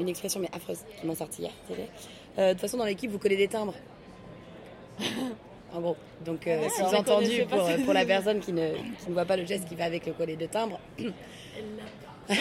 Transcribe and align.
une 0.00 0.08
expression 0.08 0.40
mais 0.40 0.48
affreuse 0.52 0.80
qui 1.00 1.06
m'ont 1.06 1.14
sorti 1.14 1.42
hier. 1.42 1.52
Euh, 2.38 2.48
de 2.48 2.52
toute 2.52 2.60
façon, 2.62 2.76
dans 2.78 2.84
l'équipe, 2.84 3.10
vous 3.10 3.18
collez 3.18 3.36
des 3.36 3.48
timbres. 3.48 3.74
en 5.74 5.80
gros. 5.80 5.96
Donc, 6.24 6.46
euh, 6.46 6.62
Ah, 6.66 6.70
sous-entendu 6.88 7.44
pour, 7.48 7.66
pour 7.84 7.92
la 7.94 8.04
personne 8.04 8.40
qui 8.40 8.52
ne, 8.52 8.72
qui 8.72 9.08
ne 9.08 9.12
voit 9.14 9.24
pas 9.24 9.36
le 9.36 9.44
geste 9.46 9.68
qui 9.68 9.74
va 9.76 9.84
avec 9.84 10.06
le 10.06 10.12
collet 10.12 10.36
de 10.36 10.46
timbre. 10.46 10.78
un, 12.28 12.34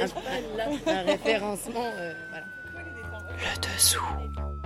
un- 0.00 0.92
un 0.92 1.02
référencement. 1.04 1.84
euh, 1.84 2.12
voilà. 2.30 2.44
Le 3.38 3.60
dessous. 3.60 4.00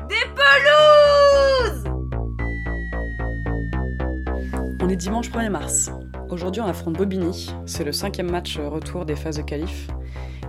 Des 0.08 0.24
pelouses 0.34 1.84
On 4.80 4.88
est 4.88 4.96
dimanche 4.96 5.30
1er 5.30 5.50
mars. 5.50 5.90
Aujourd'hui, 6.30 6.60
on 6.62 6.66
affronte 6.66 6.94
Bobigny. 6.96 7.50
C'est 7.66 7.84
le 7.84 7.92
cinquième 7.92 8.30
match 8.30 8.56
euh, 8.58 8.68
retour 8.68 9.04
des 9.04 9.16
phases 9.16 9.36
de 9.36 9.42
qualif. 9.42 9.88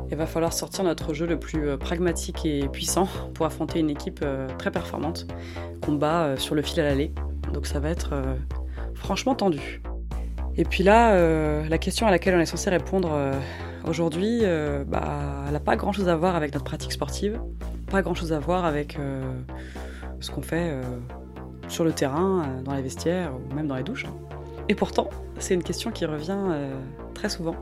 Il 0.09 0.15
va 0.15 0.25
falloir 0.25 0.53
sortir 0.53 0.83
notre 0.83 1.13
jeu 1.13 1.25
le 1.25 1.37
plus 1.37 1.67
euh, 1.67 1.77
pragmatique 1.77 2.45
et 2.45 2.67
puissant 2.70 3.07
pour 3.34 3.45
affronter 3.45 3.79
une 3.79 3.89
équipe 3.89 4.21
euh, 4.23 4.48
très 4.57 4.71
performante 4.71 5.27
qu'on 5.81 5.93
bat 5.93 6.23
euh, 6.23 6.38
sur 6.38 6.55
le 6.55 6.61
fil 6.61 6.79
à 6.79 6.84
l'aller. 6.84 7.11
Donc 7.53 7.65
ça 7.65 7.79
va 7.79 7.89
être 7.89 8.13
franchement 8.93 9.35
tendu. 9.35 9.81
Et 10.57 10.65
puis 10.65 10.84
là, 10.84 11.15
la 11.63 11.77
question 11.77 12.07
à 12.07 12.12
laquelle 12.12 12.35
on 12.35 12.39
est 12.39 12.45
censé 12.45 12.70
répondre 12.70 13.09
aujourd'hui, 13.88 14.41
bah, 14.85 15.43
elle 15.48 15.53
n'a 15.53 15.59
pas 15.62 15.77
grand-chose 15.77 16.09
à 16.09 16.17
voir 16.17 16.35
avec 16.35 16.53
notre 16.53 16.65
pratique 16.65 16.91
sportive, 16.91 17.39
pas 17.89 18.01
grand-chose 18.01 18.34
à 18.34 18.39
voir 18.39 18.65
avec 18.65 18.98
ce 20.20 20.29
qu'on 20.29 20.41
fait 20.41 20.73
sur 21.70 21.85
le 21.85 21.93
terrain, 21.93 22.48
dans 22.65 22.73
les 22.73 22.81
vestiaires 22.81 23.31
ou 23.34 23.55
même 23.55 23.67
dans 23.67 23.77
les 23.77 23.84
douches. 23.84 24.07
Et 24.67 24.76
pourtant, 24.76 25.09
c'est 25.39 25.53
une 25.53 25.63
question 25.63 25.91
qui 25.91 26.05
revient 26.05 26.43
très 27.13 27.29
souvent. 27.29 27.55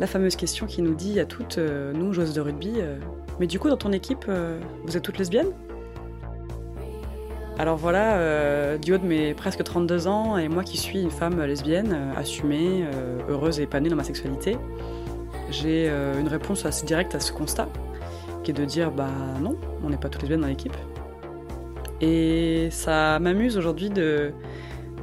La 0.00 0.08
fameuse 0.08 0.34
question 0.34 0.66
qui 0.66 0.82
nous 0.82 0.94
dit 0.94 1.20
à 1.20 1.24
toutes, 1.24 1.58
euh, 1.58 1.92
nous, 1.92 2.12
joueuses 2.12 2.34
de 2.34 2.40
rugby, 2.40 2.72
euh, 2.78 2.96
mais 3.38 3.46
du 3.46 3.60
coup, 3.60 3.68
dans 3.68 3.76
ton 3.76 3.92
équipe, 3.92 4.24
euh, 4.28 4.58
vous 4.84 4.96
êtes 4.96 5.04
toutes 5.04 5.18
lesbiennes? 5.18 5.52
Alors 7.56 7.76
voilà, 7.76 8.76
du 8.78 8.94
haut 8.94 8.98
de 8.98 9.06
mes 9.06 9.32
presque 9.32 9.62
32 9.62 10.08
ans, 10.08 10.36
et 10.36 10.48
moi 10.48 10.64
qui 10.64 10.76
suis 10.76 11.00
une 11.00 11.12
femme 11.12 11.40
lesbienne, 11.40 11.96
assumée, 12.16 12.84
heureuse 13.28 13.60
et 13.60 13.62
épanouie 13.62 13.90
dans 13.90 13.94
ma 13.94 14.02
sexualité, 14.02 14.56
j'ai 15.50 15.88
une 15.88 16.26
réponse 16.26 16.66
assez 16.66 16.84
directe 16.84 17.14
à 17.14 17.20
ce 17.20 17.30
constat, 17.30 17.68
qui 18.42 18.50
est 18.50 18.54
de 18.54 18.64
dire, 18.64 18.90
bah 18.90 19.06
non, 19.40 19.56
on 19.84 19.90
n'est 19.90 19.96
pas 19.96 20.08
toutes 20.08 20.22
lesbiennes 20.22 20.40
dans 20.40 20.48
l'équipe. 20.48 20.76
Et 22.00 22.70
ça 22.72 23.20
m'amuse 23.20 23.56
aujourd'hui 23.56 23.88
de, 23.88 24.32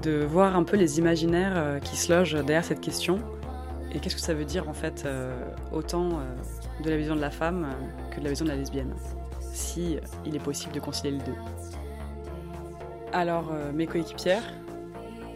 de 0.03 0.25
voir 0.25 0.57
un 0.57 0.63
peu 0.63 0.75
les 0.75 0.99
imaginaires 0.99 1.79
qui 1.81 1.95
se 1.95 2.11
logent 2.11 2.33
derrière 2.33 2.65
cette 2.65 2.81
question. 2.81 3.19
Et 3.93 3.99
qu'est-ce 3.99 4.15
que 4.15 4.21
ça 4.21 4.33
veut 4.33 4.45
dire 4.45 4.69
en 4.69 4.73
fait, 4.73 5.03
euh, 5.05 5.33
autant 5.71 6.19
euh, 6.19 6.83
de 6.83 6.89
la 6.89 6.97
vision 6.97 7.15
de 7.15 7.21
la 7.21 7.31
femme 7.31 7.65
euh, 7.65 8.09
que 8.09 8.19
de 8.19 8.23
la 8.23 8.29
vision 8.29 8.45
de 8.45 8.51
la 8.51 8.55
lesbienne, 8.55 8.93
si 9.39 9.97
il 10.25 10.35
est 10.35 10.39
possible 10.43 10.73
de 10.73 10.79
concilier 10.79 11.11
les 11.11 11.23
deux? 11.23 11.35
Alors, 13.11 13.49
euh, 13.51 13.73
mes 13.73 13.87
coéquipières, 13.87 14.43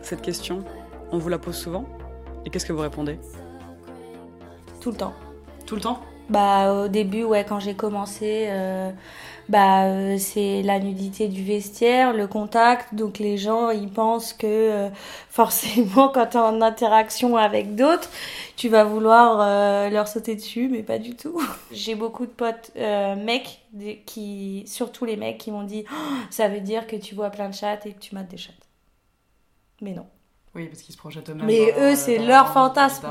cette 0.02 0.22
question, 0.22 0.64
on 1.12 1.18
vous 1.18 1.28
la 1.30 1.38
pose 1.38 1.56
souvent? 1.56 1.86
Et 2.46 2.50
qu'est-ce 2.50 2.66
que 2.66 2.72
vous 2.72 2.82
répondez? 2.82 3.20
Tout 4.80 4.92
le 4.92 4.98
temps. 4.98 5.14
Tout 5.66 5.76
le 5.76 5.82
temps? 5.82 6.00
Bah 6.30 6.74
au 6.74 6.88
début, 6.88 7.24
ouais, 7.24 7.46
quand 7.46 7.60
j'ai 7.60 7.76
commencé, 7.76 8.48
euh, 8.50 8.92
bah 9.48 9.86
euh, 9.86 10.18
c'est 10.18 10.64
la 10.64 10.80
nudité 10.80 11.28
du 11.28 11.44
vestiaire, 11.44 12.14
le 12.14 12.26
contact. 12.28 12.96
Donc 12.96 13.20
les 13.20 13.38
gens, 13.38 13.70
ils 13.70 13.92
pensent 13.92 14.34
que 14.34 14.48
euh, 14.48 14.90
forcément, 15.30 16.10
quand 16.10 16.26
t'es 16.28 16.38
en 16.40 16.62
interaction 16.62 17.38
avec 17.38 17.76
d'autres, 17.76 18.10
tu 18.56 18.70
vas 18.70 18.84
vouloir 18.84 19.90
leur 19.92 20.08
sauter 20.08 20.36
dessus, 20.36 20.68
mais 20.68 20.82
pas 20.82 20.98
du 20.98 21.16
tout. 21.16 21.40
J'ai 21.72 21.94
beaucoup 21.94 22.26
de 22.26 22.32
potes 22.32 22.72
mecs, 22.76 23.62
qui, 24.06 24.64
surtout 24.66 25.06
les 25.06 25.18
mecs, 25.18 25.38
qui 25.38 25.52
m'ont 25.52 25.64
dit, 25.64 25.86
Oh, 25.92 26.14
ça 26.32 26.48
veut 26.48 26.62
dire 26.62 26.88
que 26.88 26.96
tu 26.96 27.14
vois 27.14 27.30
plein 27.30 27.50
de 27.50 27.56
chattes 27.56 27.86
et 27.86 27.94
que 27.94 28.00
tu 28.00 28.16
mates 28.16 28.30
des 28.30 28.38
chattes. 28.38 28.56
Mais 29.82 29.92
non. 29.92 30.08
Oui, 30.56 30.68
parce 30.68 30.82
qu'ils 30.82 30.94
se 30.94 30.98
projettent 31.00 31.30
eux-mêmes. 31.30 31.46
Mais 31.46 31.74
eux, 31.78 31.96
c'est 31.96 32.18
leur 32.18 32.52
fantasme. 32.52 33.08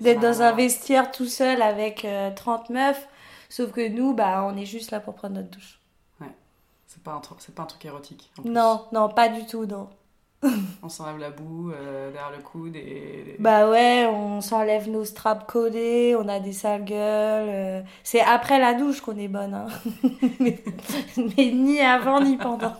D'être 0.00 0.20
dans 0.20 0.42
un 0.42 0.52
vestiaire 0.52 1.10
tout 1.12 1.26
seul 1.26 1.62
avec 1.62 2.04
euh, 2.04 2.30
30 2.34 2.70
meufs. 2.70 3.08
Sauf 3.48 3.70
que 3.72 3.86
nous, 3.88 4.14
bah, 4.14 4.44
on 4.50 4.56
est 4.56 4.64
juste 4.66 4.90
là 4.90 5.00
pour 5.00 5.14
prendre 5.14 5.34
notre 5.36 5.50
douche. 5.50 5.78
C'est 6.86 7.02
pas, 7.02 7.12
un 7.12 7.20
truc- 7.20 7.38
c'est 7.40 7.54
pas 7.54 7.62
un 7.62 7.66
truc 7.66 7.84
érotique. 7.86 8.30
en 8.38 8.42
plus. 8.42 8.50
Non, 8.50 8.84
non, 8.92 9.08
pas 9.08 9.28
du 9.30 9.46
tout, 9.46 9.64
non. 9.64 9.88
On 10.82 10.88
s'enlève 10.90 11.16
la 11.18 11.30
boue 11.30 11.70
euh, 11.70 12.10
derrière 12.12 12.30
le 12.36 12.42
coude 12.42 12.76
et. 12.76 13.36
Bah 13.38 13.70
ouais, 13.70 14.06
on 14.06 14.40
s'enlève 14.40 14.90
nos 14.90 15.04
straps 15.04 15.46
collés, 15.50 16.14
on 16.16 16.28
a 16.28 16.38
des 16.40 16.52
sales 16.52 16.84
gueules. 16.84 17.48
euh, 17.48 17.80
C'est 18.02 18.20
après 18.20 18.58
la 18.58 18.74
douche 18.74 19.00
qu'on 19.00 19.16
est 19.16 19.28
bonne, 19.28 19.54
hein. 19.54 19.68
mais, 20.40 20.58
mais 21.36 21.50
ni 21.52 21.80
avant 21.80 22.20
ni 22.20 22.36
pendant. 22.36 22.74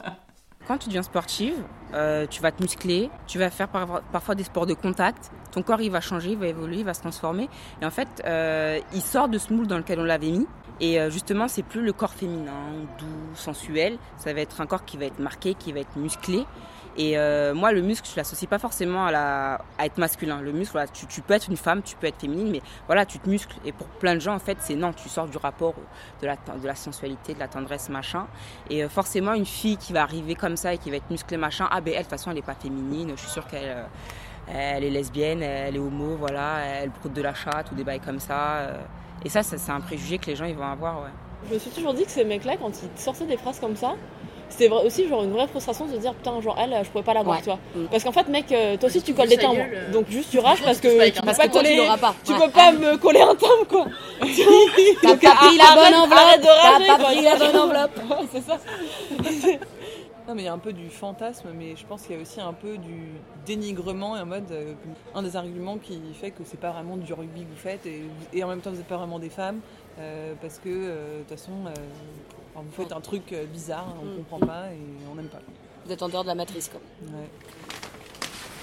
Quand 0.67 0.77
tu 0.77 0.89
deviens 0.89 1.03
sportive, 1.05 1.63
euh, 1.95 2.27
tu 2.27 2.41
vas 2.43 2.53
te 2.53 2.63
muscler, 2.63 3.11
tu 3.27 3.39
vas 3.39 3.51
faire 3.51 3.69
par- 3.69 4.03
parfois 4.13 4.35
des 4.35 4.45
sports 4.45 4.67
de 4.67 4.75
contact. 4.75 5.31
Ton 5.51 5.63
corps, 5.63 5.81
il 5.81 5.91
va 5.91 6.01
changer, 6.01 6.31
il 6.31 6.39
va 6.39 6.47
évoluer, 6.47 6.79
il 6.79 6.85
va 6.85 6.95
se 6.95 7.01
transformer. 7.01 7.49
Et 7.81 7.85
en 7.87 7.91
fait, 7.91 8.09
euh, 8.25 8.79
il 8.95 9.03
sort 9.03 9.29
de 9.29 9.39
ce 9.39 9.53
moule 9.53 9.67
dans 9.67 9.77
lequel 9.79 10.01
on 10.01 10.05
l'avait 10.05 10.31
mis. 10.31 10.47
Et 10.81 11.01
euh, 11.01 11.11
justement, 11.11 11.49
c'est 11.49 11.63
plus 11.63 11.83
le 11.83 11.93
corps 11.93 12.13
féminin, 12.13 12.73
doux, 12.99 13.35
sensuel. 13.35 13.99
Ça 14.17 14.33
va 14.33 14.41
être 14.41 14.61
un 14.61 14.67
corps 14.67 14.85
qui 14.85 14.97
va 14.97 15.07
être 15.07 15.19
marqué, 15.19 15.55
qui 15.55 15.73
va 15.73 15.81
être 15.81 15.97
musclé. 15.97 16.47
Et 16.97 17.17
euh, 17.17 17.55
moi, 17.55 17.73
le 17.73 17.81
muscle, 17.81 18.07
je 18.11 18.17
l'associe 18.17 18.49
pas 18.49 18.59
forcément 18.59 19.07
à, 19.07 19.11
la, 19.11 19.65
à 19.79 19.87
être 19.87 19.97
masculin. 19.97 20.43
Le 20.43 20.53
muscle, 20.53 20.79
tu, 20.93 21.23
peux 21.23 21.35
être 21.35 21.49
une 21.49 21.57
femme, 21.57 21.83
tu 21.83 21.97
peux 21.97 22.07
être 22.07 22.21
féminine, 22.21 22.51
mais 22.51 22.61
voilà, 22.87 23.07
tu 23.07 23.19
te 23.19 23.29
muscles. 23.29 23.57
Et 23.65 23.73
pour 23.73 23.87
plein 23.87 24.15
de 24.15 24.21
gens, 24.21 24.35
en 24.35 24.39
fait, 24.39 24.59
c'est 24.61 24.75
non, 24.75 24.93
tu 24.93 25.09
sors 25.09 25.27
du 25.27 25.39
rapport 25.39 25.75
de 26.21 26.27
la, 26.27 26.37
de 26.37 26.67
la 26.67 26.75
sensualité, 26.75 27.33
de 27.33 27.39
la 27.39 27.49
tendresse, 27.49 27.89
machin. 27.89 28.27
Et 28.69 28.85
euh, 28.85 28.89
forcément, 28.89 29.33
une 29.33 29.47
fille 29.47 29.79
qui 29.79 29.95
va 29.95 30.03
arriver 30.03 30.35
comme 30.35 30.57
ça 30.57 30.75
et 30.75 30.79
qui 30.79 30.91
va 30.91 30.97
être 30.97 31.11
musclée, 31.11 31.39
machin, 31.39 31.67
ah 31.71 31.81
ben 31.81 31.95
elle, 31.95 32.01
de 32.01 32.03
toute 32.03 32.11
façon, 32.11 32.31
elle 32.31 32.37
n'est 32.37 32.43
pas 32.43 32.55
féminine, 32.55 33.13
je 33.17 33.21
suis 33.21 33.31
sûre 33.31 33.47
qu'elle 33.47 33.87
elle 34.55 34.85
est 34.85 34.91
lesbienne, 34.91 35.43
elle 35.43 35.77
est 35.77 35.79
homo, 35.79 36.17
voilà, 36.19 36.59
elle 36.83 36.91
broute 36.91 37.13
de 37.13 37.23
la 37.23 37.35
chatte 37.35 37.71
ou 37.73 37.75
des 37.75 37.85
bails 37.85 38.01
comme 38.01 38.21
ça. 38.21 38.57
euh. 38.59 38.77
Et 39.25 39.29
ça, 39.29 39.43
ça, 39.43 39.57
c'est 39.57 39.73
un 39.73 39.81
préjugé 39.81 40.19
que 40.19 40.27
les 40.27 40.37
gens 40.37 40.45
ils 40.47 40.57
vont 40.57 40.67
avoir, 40.67 40.97
ouais. 41.03 41.09
Je 41.49 41.55
me 41.55 41.59
suis 41.59 41.71
toujours 41.71 41.95
dit 41.95 42.05
que 42.05 42.11
ces 42.11 42.25
mecs-là, 42.25 42.57
quand 42.61 42.71
ils 42.83 43.01
sortaient 43.01 43.25
des 43.25 43.37
phrases 43.37 43.59
comme 43.61 43.77
ça, 43.77 43.95
c'était 44.49 44.69
aussi 44.69 45.09
genre 45.09 45.25
une 45.25 45.33
vraie 45.33 45.47
frustration 45.49 45.87
de 45.87 45.93
se 45.93 45.97
dire 45.97 46.13
putain, 46.15 46.41
genre 46.41 46.57
elle, 46.61 46.77
je 46.85 46.91
pourrais 46.91 47.03
pas 47.05 47.15
l'avoir, 47.15 47.37
Ouais. 47.37 47.43
tu 47.43 47.49
vois. 47.49 47.59
Mm. 47.75 47.87
Parce 47.91 48.05
qu'en 48.05 48.13
fait, 48.13 48.29
mec, 48.29 48.53
euh, 48.53 48.77
toi 48.77 48.89
aussi 48.89 49.01
tu 49.01 49.07
tu 49.13 49.15
colles 49.15 49.29
des 49.29 49.39
timbres. 49.39 49.55
gueule, 49.55 49.71
euh. 49.75 49.93
Donc 49.93 50.07
juste 50.11 50.31
tu 50.31 50.39
rages 50.41 50.63
parce 50.63 50.79
que 50.79 50.89
tu 51.09 51.21
peux 51.21 51.25
Parce 51.27 51.39
pas 51.39 51.47
que 51.49 51.53
toi, 51.53 51.63
tu 51.63 51.69
coller. 51.77 51.89
pas. 52.01 52.15
Tu 52.25 52.33
Ouais. 52.33 52.39
peux 52.39 52.51
pas 52.51 52.73
me 52.73 52.97
coller 52.99 53.23
un 53.23 53.35
timbre, 53.35 53.67
quoi. 53.69 53.87
T'as 55.03 55.17
pas 55.17 55.35
pris 55.37 55.57
la 55.57 55.75
bonne 55.75 55.95
enveloppe. 55.95 56.19
arrête 56.19 56.43
de 56.43 56.47
rager, 56.49 56.87
T'as 56.87 56.97
pas 56.99 57.05
pris 57.05 57.23
la 57.23 57.37
bonne 57.37 57.57
enveloppe. 57.57 57.97
Ouais, 58.11 58.27
c'est 58.33 58.43
ça. 58.47 58.59
Non, 60.29 60.37
mais 60.37 60.43
il 60.43 60.45
y 60.45 60.49
a 60.49 60.53
un 60.53 60.59
peu 60.59 60.73
du 60.73 60.89
fantasme, 60.89 61.49
mais 61.53 61.75
je 61.75 61.85
pense 61.85 62.03
qu'il 62.03 62.15
y 62.15 62.19
a 62.19 62.23
aussi 62.23 62.41
un 62.41 62.53
peu 62.53 62.79
du 62.79 63.09
dénigrement 63.45 64.17
et 64.17 64.21
en 64.21 64.27
mode 64.27 64.51
euh, 64.53 64.75
un 65.17 65.23
des 65.23 65.35
arguments 65.35 65.79
qui 65.79 66.01
fait 66.15 66.31
que 66.31 66.45
c'est 66.45 66.61
pas 66.61 66.71
vraiment 66.71 66.97
du 66.97 67.13
rugby 67.13 67.43
que 67.43 67.49
vous 67.51 67.57
faites 67.57 67.85
et, 67.87 68.03
et 68.33 68.45
en 68.45 68.49
même 68.49 68.61
temps 68.61 68.71
vous 68.71 68.77
n'êtes 68.77 68.87
pas 68.87 68.99
vraiment 68.99 69.19
des 69.19 69.31
femmes 69.31 69.59
euh, 69.99 70.35
parce 70.41 70.59
que 70.59 70.69
euh, 70.69 71.19
de 71.19 71.23
toute 71.25 71.31
façon 71.31 71.51
euh, 71.67 71.71
enfin, 72.55 72.65
vous 72.65 72.71
faites 72.85 72.93
un 72.93 73.01
truc 73.01 73.35
bizarre, 73.53 73.93
on 74.01 74.07
Mm. 74.07 74.17
comprend 74.19 74.39
pas 74.47 74.67
et 74.73 74.79
on 75.11 75.17
n'aime 75.17 75.27
pas. 75.29 75.41
Vous 75.85 75.91
êtes 75.93 76.03
en 76.03 76.09
dehors 76.09 76.23
de 76.23 76.29
la 76.29 76.37
matrice, 76.37 76.69
quoi. 76.69 76.81
Ouais. 77.03 77.29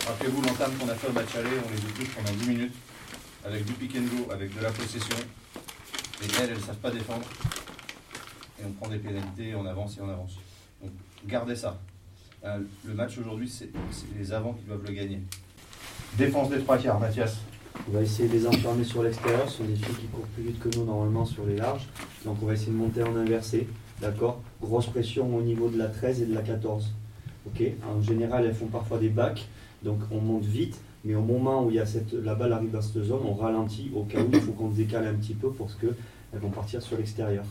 Rappelez-vous 0.07 0.41
l'entame 0.41 0.71
qu'on 0.77 0.87
a 0.87 0.95
fait 0.95 1.09
au 1.09 1.11
match 1.11 1.35
aller, 1.35 1.49
on 1.67 1.69
les 1.71 1.93
touche 1.93 2.15
pendant 2.15 2.31
10 2.31 2.47
minutes, 2.47 2.73
avec 3.45 3.65
du 3.65 3.73
pick 3.73 3.95
and 3.97 4.15
go, 4.25 4.31
avec 4.31 4.55
de 4.57 4.61
la 4.63 4.71
possession. 4.71 5.17
Et 6.21 6.25
elles, 6.41 6.51
elles 6.51 6.55
ne 6.55 6.61
savent 6.61 6.77
pas 6.77 6.91
défendre. 6.91 7.25
Et 8.61 8.63
on 8.65 8.71
prend 8.71 8.87
des 8.89 8.99
pénalités, 8.99 9.53
on 9.55 9.65
avance 9.65 9.97
et 9.97 10.01
on 10.01 10.09
avance. 10.09 10.35
Donc 10.81 10.91
gardez 11.27 11.55
ça. 11.55 11.79
Euh, 12.45 12.59
Le 12.85 12.93
match 12.93 13.17
aujourd'hui, 13.17 13.49
c'est 13.49 13.69
les 14.17 14.31
avants 14.33 14.53
qui 14.53 14.63
doivent 14.65 14.85
le 14.85 14.93
gagner. 14.93 15.19
Défense 16.17 16.49
des 16.49 16.59
trois 16.59 16.77
quarts, 16.77 16.99
Mathias. 16.99 17.37
On 17.87 17.91
va 17.91 18.01
essayer 18.01 18.27
de 18.27 18.33
les 18.33 18.47
enfermer 18.47 18.83
sur 18.83 19.03
l'extérieur. 19.03 19.49
Ce 19.49 19.57
sont 19.57 19.63
des 19.63 19.75
filles 19.75 19.95
qui 19.95 20.07
courent 20.07 20.27
plus 20.27 20.43
vite 20.43 20.59
que 20.59 20.69
nous 20.77 20.85
normalement 20.85 21.25
sur 21.25 21.45
les 21.45 21.55
larges. 21.55 21.87
Donc 22.25 22.37
on 22.41 22.45
va 22.45 22.53
essayer 22.53 22.71
de 22.71 22.77
monter 22.77 23.03
en 23.03 23.15
inversé. 23.15 23.67
D'accord? 24.01 24.41
Grosse 24.61 24.87
pression 24.87 25.35
au 25.35 25.41
niveau 25.41 25.69
de 25.69 25.77
la 25.77 25.87
13 25.87 26.21
et 26.21 26.25
de 26.25 26.33
la 26.33 26.41
14. 26.41 26.91
Ok? 27.47 27.63
En 27.87 28.01
général, 28.01 28.45
elles 28.45 28.55
font 28.55 28.67
parfois 28.67 28.97
des 28.97 29.09
bacs. 29.09 29.47
Donc 29.83 29.99
on 30.11 30.19
monte 30.19 30.43
vite. 30.45 30.79
Mais 31.05 31.15
au 31.15 31.21
moment 31.21 31.63
où 31.63 31.69
il 31.69 31.77
y 31.77 31.79
a 31.79 31.85
cette, 31.85 32.11
la 32.11 32.35
balle 32.35 32.51
arrive 32.51 32.71
dans 32.71 32.81
cette 32.81 33.03
zone, 33.03 33.21
on 33.25 33.33
ralentit 33.33 33.91
au 33.95 34.03
cas 34.03 34.19
où 34.21 34.29
il 34.33 34.41
faut 34.41 34.51
qu'on 34.51 34.71
se 34.71 34.75
décale 34.75 35.07
un 35.07 35.13
petit 35.13 35.33
peu 35.33 35.49
parce 35.51 35.75
qu'elles 35.75 35.95
vont 36.33 36.49
partir 36.49 36.81
sur 36.81 36.97
l'extérieur. 36.97 37.45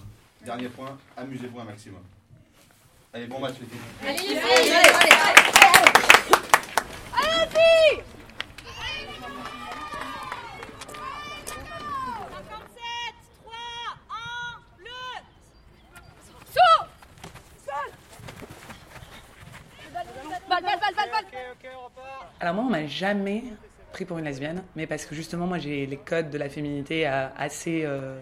Dernier 0.44 0.68
point, 0.68 0.96
amusez-vous 1.16 1.58
un 1.58 1.64
maximum. 1.64 2.00
Allez, 3.18 3.26
bon 3.26 3.40
match 3.40 3.54
les 3.60 3.66
filles. 3.66 3.78
Allez, 4.06 4.18
les 4.18 4.40
filles 4.40 4.70
Allez, 4.70 4.70
allez, 4.70 5.10
allez 7.24 7.50
filles 7.50 8.02
Alors 22.40 22.54
moi, 22.54 22.64
on 22.64 22.70
m'a 22.70 22.86
jamais 22.86 23.42
pris 23.92 24.04
pour 24.04 24.18
une 24.18 24.26
lesbienne, 24.26 24.62
mais 24.76 24.86
parce 24.86 25.06
que 25.06 25.16
justement, 25.16 25.48
moi, 25.48 25.58
j'ai 25.58 25.86
les 25.86 25.96
codes 25.96 26.30
de 26.30 26.38
la 26.38 26.48
féminité 26.48 27.04
assez. 27.04 27.82
euh, 27.84 28.20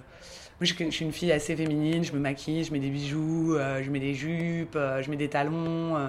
Moi, 0.61 0.67
je 0.67 0.73
suis- 0.91 1.05
une 1.05 1.13
fille 1.13 1.33
assez 1.33 1.55
féminine, 1.55 2.03
je 2.05 2.13
me 2.13 2.19
maquille, 2.19 2.65
je 2.65 2.73
mets 2.73 2.79
des 2.79 2.89
bijoux, 2.89 3.55
euh, 3.57 3.83
je 3.83 3.91
mets 3.91 4.01
des 4.01 4.15
jupes, 4.15 4.75
euh, 4.77 5.03
je 5.03 5.11
mets 5.11 5.17
des 5.17 5.29
talons. 5.29 5.97
euh. 5.97 6.09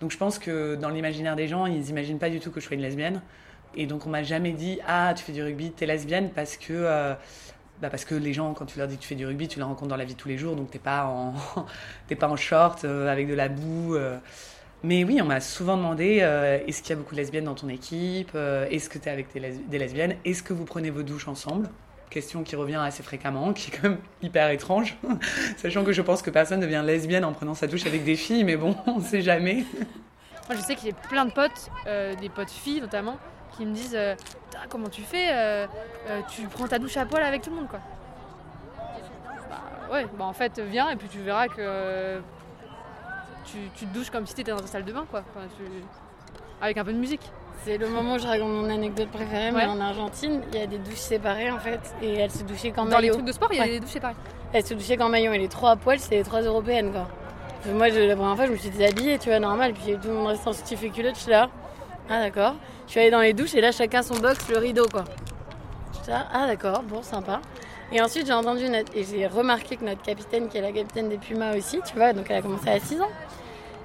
Donc, 0.00 0.10
je 0.10 0.16
pense 0.16 0.38
que 0.38 0.76
dans 0.76 0.88
l'imaginaire 0.88 1.36
des 1.36 1.46
gens, 1.48 1.66
ils 1.66 1.90
imaginent 1.90 2.18
pas 2.18 2.30
du 2.30 2.40
tout 2.40 2.50
que 2.50 2.60
je 2.60 2.66
sois 2.66 2.74
une 2.76 2.82
lesbienne. 2.82 3.20
Et 3.76 3.86
donc, 3.86 4.06
on 4.06 4.10
m'a 4.10 4.22
jamais 4.22 4.52
dit 4.52 4.78
Ah, 4.86 5.12
tu 5.16 5.22
fais 5.24 5.32
du 5.32 5.42
rugby, 5.42 5.72
t'es 5.72 5.86
lesbienne, 5.86 6.30
parce 6.34 6.56
que. 6.56 7.14
bah 7.82 7.90
parce 7.90 8.04
que 8.04 8.14
les 8.14 8.32
gens, 8.32 8.54
quand 8.54 8.66
tu 8.66 8.78
leur 8.78 8.88
dis 8.88 8.96
que 8.96 9.02
tu 9.02 9.08
fais 9.08 9.14
du 9.16 9.26
rugby, 9.26 9.48
tu 9.48 9.58
les 9.58 9.64
rencontres 9.64 9.88
dans 9.90 9.96
la 9.96 10.04
vie 10.04 10.14
de 10.14 10.18
tous 10.20 10.28
les 10.28 10.38
jours, 10.38 10.56
donc 10.56 10.70
t'es 10.70 10.78
pas 10.78 11.06
en, 11.06 11.34
pas 12.20 12.28
en 12.28 12.36
short 12.36 12.84
avec 12.84 13.28
de 13.28 13.34
la 13.34 13.48
boue. 13.48 13.96
Mais 14.84 15.04
oui, 15.04 15.20
on 15.22 15.26
m'a 15.26 15.40
souvent 15.40 15.76
demandé 15.76 16.18
est-ce 16.66 16.82
qu'il 16.82 16.90
y 16.90 16.92
a 16.94 16.96
beaucoup 16.96 17.14
de 17.14 17.20
lesbiennes 17.20 17.44
dans 17.44 17.54
ton 17.54 17.68
équipe 17.68 18.34
Est-ce 18.36 18.88
que 18.90 18.98
tu 18.98 19.08
es 19.08 19.12
avec 19.12 19.28
des 19.34 19.78
lesbiennes? 19.78 20.16
Est-ce 20.24 20.42
que 20.42 20.52
vous 20.54 20.64
prenez 20.64 20.90
vos 20.90 21.02
douches 21.02 21.28
ensemble? 21.28 21.70
Question 22.12 22.42
qui 22.42 22.56
revient 22.56 22.74
assez 22.76 23.02
fréquemment, 23.02 23.54
qui 23.54 23.70
est 23.70 23.74
quand 23.74 23.88
même 23.88 23.98
hyper 24.20 24.50
étrange, 24.50 24.98
sachant 25.56 25.82
que 25.82 25.92
je 25.92 26.02
pense 26.02 26.20
que 26.20 26.28
personne 26.28 26.60
ne 26.60 26.66
devient 26.66 26.82
lesbienne 26.84 27.24
en 27.24 27.32
prenant 27.32 27.54
sa 27.54 27.66
douche 27.66 27.86
avec 27.86 28.04
des 28.04 28.16
filles, 28.16 28.44
mais 28.44 28.56
bon, 28.56 28.76
on 28.86 29.00
sait 29.00 29.22
jamais. 29.22 29.64
Moi, 30.46 30.56
je 30.56 30.60
sais 30.60 30.74
que 30.74 30.82
j'ai 30.82 30.92
plein 30.92 31.24
de 31.24 31.32
potes, 31.32 31.70
euh, 31.86 32.14
des 32.16 32.28
potes 32.28 32.50
filles 32.50 32.82
notamment, 32.82 33.16
qui 33.56 33.64
me 33.64 33.72
disent 33.72 33.94
euh, 33.96 34.14
Comment 34.68 34.90
tu 34.90 35.00
fais 35.00 35.28
euh, 35.32 35.66
Tu 36.28 36.42
prends 36.48 36.68
ta 36.68 36.78
douche 36.78 36.98
à 36.98 37.06
poil 37.06 37.22
avec 37.22 37.40
tout 37.40 37.48
le 37.48 37.56
monde, 37.56 37.68
quoi. 37.68 37.80
Bah, 39.48 39.62
ouais, 39.90 40.06
bah 40.18 40.26
en 40.26 40.34
fait, 40.34 40.60
viens 40.60 40.90
et 40.90 40.96
puis 40.96 41.08
tu 41.08 41.20
verras 41.20 41.48
que 41.48 42.20
tu, 43.46 43.56
tu 43.74 43.86
te 43.86 43.94
douches 43.94 44.10
comme 44.10 44.26
si 44.26 44.34
t'étais 44.34 44.50
dans 44.50 44.60
ta 44.60 44.66
salle 44.66 44.84
de 44.84 44.92
bain, 44.92 45.06
quoi. 45.10 45.24
Tu- 45.56 45.64
Avec 46.60 46.76
un 46.78 46.84
peu 46.84 46.92
de 46.92 46.98
musique. 46.98 47.20
C'est 47.64 47.76
le 47.78 47.88
moment 47.88 48.14
où 48.14 48.18
je 48.18 48.26
raconte 48.26 48.48
mon 48.50 48.68
anecdote 48.70 49.08
préférée, 49.08 49.50
mais 49.52 49.58
Ouais. 49.58 49.66
en 49.66 49.80
Argentine, 49.80 50.40
il 50.52 50.58
y 50.58 50.62
a 50.62 50.66
des 50.66 50.78
douches 50.78 50.94
séparées 50.96 51.50
en 51.50 51.58
fait, 51.58 51.80
et 52.02 52.14
elles 52.14 52.30
se 52.30 52.42
douchaient 52.42 52.70
qu'en 52.72 52.84
Dans 52.86 52.96
les 52.98 53.02
maillot. 53.08 53.14
trucs 53.14 53.26
de 53.26 53.32
sport, 53.32 53.48
il 53.52 53.56
y 53.58 53.60
a 53.60 53.64
Ouais. 53.64 53.70
des 53.70 53.80
douches 53.80 53.90
séparées. 53.90 54.14
Elles 54.52 54.64
se 54.66 54.74
douchaient 54.74 54.96
qu'en 54.96 55.08
maillot, 55.08 55.32
et 55.32 55.38
les 55.38 55.48
trois 55.48 55.70
à 55.72 55.76
poil, 55.76 55.98
c'était 56.00 56.16
les 56.16 56.24
trois 56.24 56.40
européennes 56.42 56.90
quoi. 56.92 57.06
Puis 57.62 57.70
moi, 57.72 57.88
je- 57.90 58.00
la 58.00 58.16
première 58.16 58.34
fois, 58.34 58.46
je 58.46 58.50
me 58.52 58.56
suis 58.56 58.70
déshabillée, 58.70 59.18
tu 59.18 59.28
vois, 59.28 59.38
normal, 59.38 59.72
puis 59.74 59.92
tout 60.02 60.08
le 60.08 60.14
monde 60.14 60.26
restait 60.28 60.48
en 60.48 60.52
soutif 60.52 60.82
et 60.82 60.90
culotte, 60.90 61.14
je 61.14 61.20
suis 61.20 61.30
là. 61.30 61.48
Ah 62.10 62.18
d'accord. 62.20 62.54
Je 62.86 62.90
suis 62.90 63.00
allée 63.00 63.10
dans 63.12 63.20
les 63.20 63.32
douches, 63.32 63.54
et 63.54 63.60
là, 63.60 63.70
chacun 63.70 64.02
son 64.02 64.14
box, 64.16 64.48
le 64.50 64.58
rideau 64.58 64.86
quoi. 64.92 65.04
Je 65.92 65.98
suis 66.02 66.10
là, 66.10 66.26
ah 66.32 66.46
d'accord, 66.48 66.82
bon, 66.82 67.02
sympa. 67.02 67.40
Et 67.92 68.00
ensuite, 68.02 68.26
j'ai 68.26 68.32
entendu 68.32 68.68
notre... 68.68 68.90
et 68.96 69.04
j'ai 69.04 69.26
remarqué 69.28 69.76
que 69.76 69.84
notre 69.84 70.02
capitaine, 70.02 70.48
qui 70.48 70.58
est 70.58 70.62
la 70.62 70.72
capitaine 70.72 71.08
des 71.08 71.18
Pumas 71.18 71.54
aussi, 71.56 71.78
tu 71.86 71.94
vois, 71.94 72.12
donc 72.12 72.26
elle 72.28 72.38
a 72.38 72.42
commencé 72.42 72.68
à 72.68 72.80
6 72.80 73.00
ans, 73.00 73.08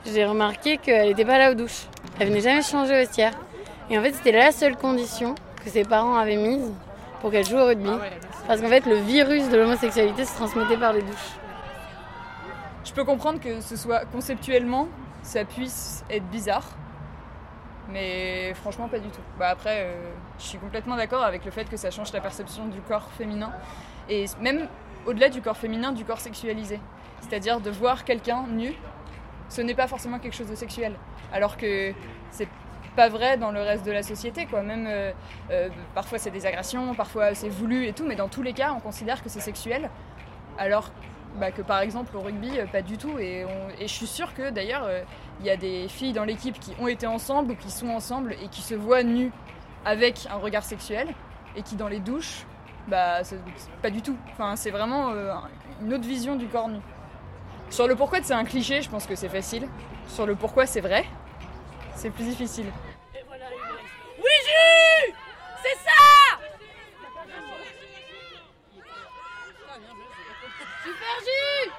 j'ai 0.06 0.26
remarqué 0.26 0.78
qu'elle 0.78 1.10
n'était 1.10 1.26
pas 1.26 1.38
là 1.38 1.52
aux 1.52 1.56
douches. 1.56 1.84
Elle 2.20 2.30
venait 2.30 2.42
jamais 2.42 2.62
changer 2.64 2.94
au 2.94 2.98
vestiaire. 2.98 3.34
Et 3.90 3.98
en 3.98 4.02
fait, 4.02 4.14
c'était 4.14 4.32
la 4.32 4.52
seule 4.52 4.76
condition 4.76 5.36
que 5.64 5.70
ses 5.70 5.84
parents 5.84 6.16
avaient 6.16 6.36
mise 6.36 6.74
pour 7.22 7.32
qu'elle 7.32 7.46
joue 7.46 7.58
au 7.58 7.66
rugby. 7.66 7.92
Parce 8.48 8.62
qu'en 8.62 8.70
fait, 8.70 8.86
le 8.86 8.96
virus 8.96 9.50
de 9.50 9.58
l'homosexualité 9.58 10.26
se 10.26 10.36
transmettait 10.36 10.78
par 10.78 10.94
les 10.94 11.02
douches. 11.02 11.38
Je 12.84 12.92
peux 12.94 13.04
comprendre 13.04 13.40
que 13.40 13.62
ce 13.62 13.76
soit 13.76 14.06
conceptuellement, 14.06 14.88
ça 15.22 15.46
puisse 15.46 16.04
être 16.10 16.26
bizarre. 16.30 16.66
Mais 17.90 18.54
franchement, 18.56 18.88
pas 18.88 19.00
du 19.00 19.10
tout. 19.10 19.22
Bah 19.38 19.50
après, 19.50 19.84
euh, 19.84 20.12
je 20.40 20.44
suis 20.44 20.58
complètement 20.58 20.96
d'accord 20.96 21.24
avec 21.24 21.46
le 21.46 21.52
fait 21.52 21.70
que 21.70 21.78
ça 21.78 21.92
change 21.92 22.12
la 22.14 22.22
perception 22.22 22.66
du 22.66 22.82
corps 22.82 23.10
féminin. 23.18 23.52
Et 24.10 24.26
même 24.42 24.68
au-delà 25.06 25.30
du 25.30 25.42
corps 25.42 25.58
féminin, 25.58 25.92
du 25.92 26.04
corps 26.04 26.20
sexualisé. 26.20 26.80
C'est-à-dire 27.22 27.60
de 27.60 27.70
voir 27.70 28.04
quelqu'un 28.04 28.46
nu, 28.48 28.74
ce 29.50 29.62
n'est 29.62 29.76
pas 29.76 29.88
forcément 29.88 30.20
quelque 30.20 30.36
chose 30.36 30.50
de 30.50 30.56
sexuel. 30.56 30.94
Alors 31.32 31.58
que 31.58 31.94
c'est 32.32 32.48
pas 32.98 33.10
vrai 33.10 33.38
dans 33.38 33.52
le 33.52 33.62
reste 33.62 33.86
de 33.86 33.92
la 33.92 34.04
société, 34.04 34.48
quoi. 34.48 34.64
Même 34.64 34.88
euh, 34.88 35.12
euh, 35.52 35.70
parfois 35.94 36.18
c'est 36.18 36.32
des 36.32 36.46
agressions, 36.46 36.96
parfois 36.96 37.36
c'est 37.36 37.48
voulu 37.48 37.86
et 37.86 37.94
tout, 37.94 38.06
mais 38.06 38.16
dans 38.16 38.28
tous 38.28 38.42
les 38.42 38.54
cas, 38.54 38.74
on 38.76 38.80
considère 38.80 39.24
que 39.24 39.30
c'est 39.30 39.40
sexuel. 39.40 39.90
Alors 40.58 40.92
bah, 41.36 41.52
que 41.52 41.62
par 41.62 41.82
exemple 41.82 42.18
au 42.18 42.22
rugby, 42.22 42.60
euh, 42.60 42.66
pas 42.66 42.82
du 42.82 42.98
tout. 42.98 43.20
Et, 43.20 43.46
je 43.80 43.86
suis 43.86 44.08
sûre 44.08 44.34
que 44.34 44.50
d'ailleurs, 44.50 44.90
il 45.40 45.46
y 45.46 45.50
a 45.52 45.56
des 45.56 45.88
filles 45.88 46.14
dans 46.14 46.26
l'équipe 46.26 46.60
qui 46.60 46.74
ont 46.80 46.88
été 46.88 47.06
ensemble 47.06 47.52
ou 47.52 47.56
qui 47.56 47.70
sont 47.70 47.90
ensemble 47.90 48.34
et 48.44 48.48
qui 48.50 48.62
se 48.62 48.74
voient 48.74 49.04
nues 49.04 49.32
avec 49.86 50.28
un 50.32 50.38
regard 50.38 50.64
sexuel 50.64 51.08
et 51.56 51.62
qui 51.62 51.76
dans 51.76 51.88
les 51.88 52.00
douches, 52.00 52.46
bah 52.88 53.22
pas 53.84 53.92
du 53.92 54.02
tout. 54.02 54.18
Enfin, 54.32 54.56
c'est 54.56 54.72
vraiment 54.72 55.14
une 55.82 55.94
autre 55.94 56.08
vision 56.08 56.36
du 56.36 56.48
corps 56.48 56.70
nu. 56.70 56.80
Sur 57.70 57.88
le 57.88 57.96
pourquoi 57.96 58.20
c'est 58.24 58.34
un 58.34 58.46
cliché, 58.46 58.82
je 58.82 58.90
pense 58.90 59.06
que 59.06 59.16
c'est 59.16 59.30
facile. 59.30 59.68
Sur 60.08 60.26
le 60.26 60.36
pourquoi 60.36 60.66
c'est 60.66 60.82
vrai, 60.82 61.06
c'est 61.96 62.10
plus 62.10 62.24
difficile. 62.24 62.66
Oui, 63.14 64.34
Jus 64.46 65.14
C'est 65.62 65.78
ça 65.84 66.40
Super 70.84 71.16
Jus 71.26 71.72